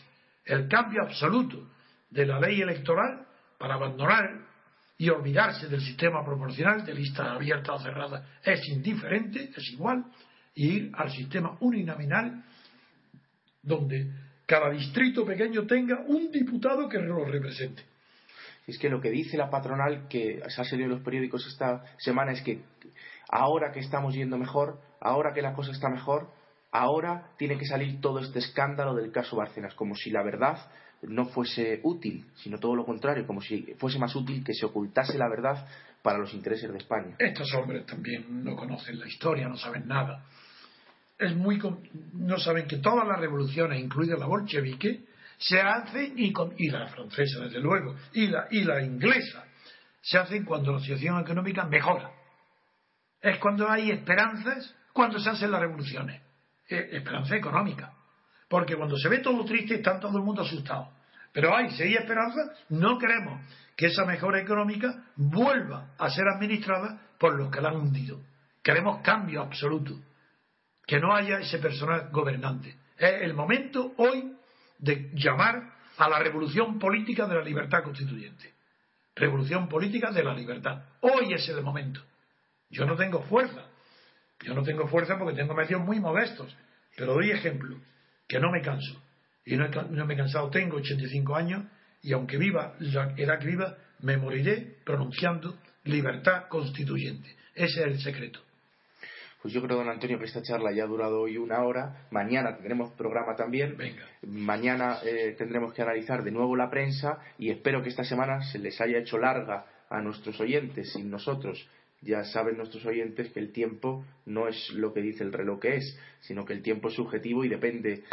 [0.45, 1.69] el cambio absoluto
[2.09, 3.25] de la ley electoral
[3.57, 4.47] para abandonar
[4.97, 8.23] y olvidarse del sistema proporcional de listas abiertas o cerradas.
[8.43, 10.05] Es indiferente, es igual,
[10.55, 12.45] y ir al sistema uninominal
[13.61, 14.11] donde
[14.45, 17.83] cada distrito pequeño tenga un diputado que lo represente.
[18.65, 21.83] Es que lo que dice la patronal, que se ha salido en los periódicos esta
[21.97, 22.61] semana, es que
[23.29, 26.29] ahora que estamos yendo mejor, ahora que la cosa está mejor,
[26.71, 30.57] ahora tiene que salir todo este escándalo del caso Bárcenas, como si la verdad
[31.01, 35.17] no fuese útil, sino todo lo contrario, como si fuese más útil que se ocultase
[35.17, 35.67] la verdad
[36.01, 37.15] para los intereses de España.
[37.19, 40.25] Estos hombres también no conocen la historia, no saben nada
[41.19, 41.61] es muy
[42.13, 45.03] no saben que todas las revoluciones, incluida la bolchevique,
[45.37, 49.45] se hacen, y, y la francesa desde luego, y la, y la inglesa,
[50.01, 52.11] se hacen cuando la situación económica mejora.
[53.21, 56.21] Es cuando hay esperanzas, cuando se hacen las revoluciones.
[56.69, 57.93] Eh, esperanza económica.
[58.47, 60.89] Porque cuando se ve todo triste está todo el mundo asustado.
[61.33, 62.39] Pero hay, si hay esperanza,
[62.69, 63.41] no queremos
[63.75, 68.21] que esa mejora económica vuelva a ser administrada por los que la han hundido.
[68.63, 69.99] Queremos cambio absoluto.
[70.89, 72.75] Que no haya ese personal gobernante.
[72.97, 74.33] Es el momento hoy
[74.79, 78.55] de llamar a la revolución política de la libertad constituyente.
[79.15, 80.85] Revolución política de la libertad.
[81.01, 82.01] Hoy es el momento.
[82.71, 83.67] Yo no tengo fuerza.
[84.41, 86.57] Yo no tengo fuerza porque tengo medios muy modestos.
[86.97, 87.77] Pero doy ejemplo,
[88.27, 88.99] que no me canso.
[89.45, 89.67] Y no,
[90.07, 90.49] me he cansado.
[90.49, 91.65] Tengo 85 años
[92.01, 97.35] y aunque viva la edad que viva, me moriré pronunciando libertad constituyente.
[97.53, 98.41] Ese es el secreto.
[99.41, 102.07] Pues yo creo, don Antonio, que esta charla ya ha durado hoy una hora.
[102.11, 103.77] Mañana tendremos programa también.
[103.77, 104.05] Venga.
[104.23, 108.59] Mañana eh, tendremos que analizar de nuevo la prensa y espero que esta semana se
[108.59, 111.69] les haya hecho larga a nuestros oyentes, sin nosotros.
[112.01, 115.77] Ya saben nuestros oyentes que el tiempo no es lo que dice el reloj que
[115.77, 118.03] es, sino que el tiempo es subjetivo y depende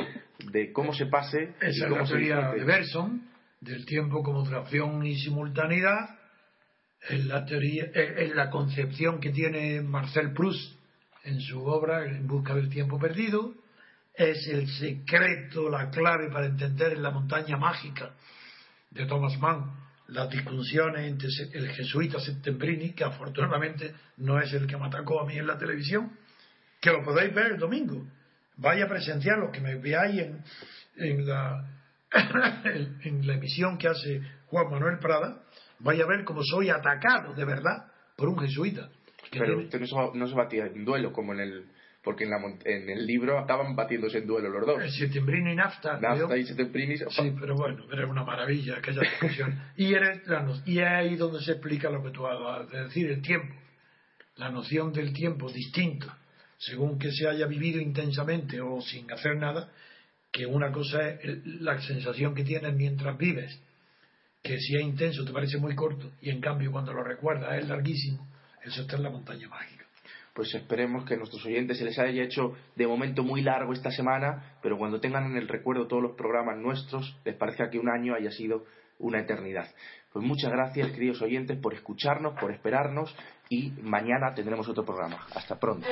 [0.53, 1.55] de cómo se pase.
[1.61, 3.29] Esa y cómo es la teoría de Berson,
[3.61, 6.19] del tiempo como tracción y simultaneidad.
[7.09, 10.76] Es la, teoría, es la concepción que tiene Marcel Proust
[11.27, 13.55] en su obra En busca del tiempo perdido,
[14.15, 18.13] es el secreto, la clave para entender en la montaña mágica
[18.91, 24.77] de Thomas Mann las discusiones entre el jesuita Settembrini, que afortunadamente no es el que
[24.77, 26.13] me atacó a mí en la televisión,
[26.81, 28.07] que lo podéis ver el domingo.
[28.57, 30.23] Vaya a presenciar los que me veáis
[30.97, 31.69] en, la,
[33.03, 35.43] en la emisión que hace Juan Manuel Prada,
[35.81, 38.89] vaya a ver cómo soy atacado de verdad por un jesuita.
[39.31, 39.81] Pero usted
[40.15, 41.65] no se, batía en duelo como en el.
[42.03, 44.81] Porque en, la, en el libro acaban batiéndose en duelo los dos.
[44.81, 45.99] El y Nafta.
[45.99, 46.97] Nafta y Settembrini.
[46.99, 49.61] Sí, pero bueno, era una maravilla aquella discusión.
[49.77, 50.23] y, era,
[50.65, 53.53] y es ahí donde se explica lo que tú has de decir, el tiempo.
[54.37, 56.07] La noción del tiempo distinto,
[56.59, 59.73] según que se haya vivido intensamente o sin hacer nada,
[60.31, 63.59] que una cosa es la sensación que tienes mientras vives,
[64.43, 67.69] que si es intenso te parece muy corto y en cambio cuando lo recuerdas es
[67.69, 68.29] larguísimo
[68.67, 69.85] eso está en la montaña mágica.
[70.35, 73.91] Pues esperemos que a nuestros oyentes se les haya hecho de momento muy largo esta
[73.91, 77.89] semana, pero cuando tengan en el recuerdo todos los programas nuestros, les parezca que un
[77.89, 78.65] año haya sido
[78.99, 79.67] una eternidad.
[80.13, 83.15] Pues muchas gracias, queridos oyentes, por escucharnos, por esperarnos
[83.49, 85.27] y mañana tendremos otro programa.
[85.35, 85.87] Hasta pronto.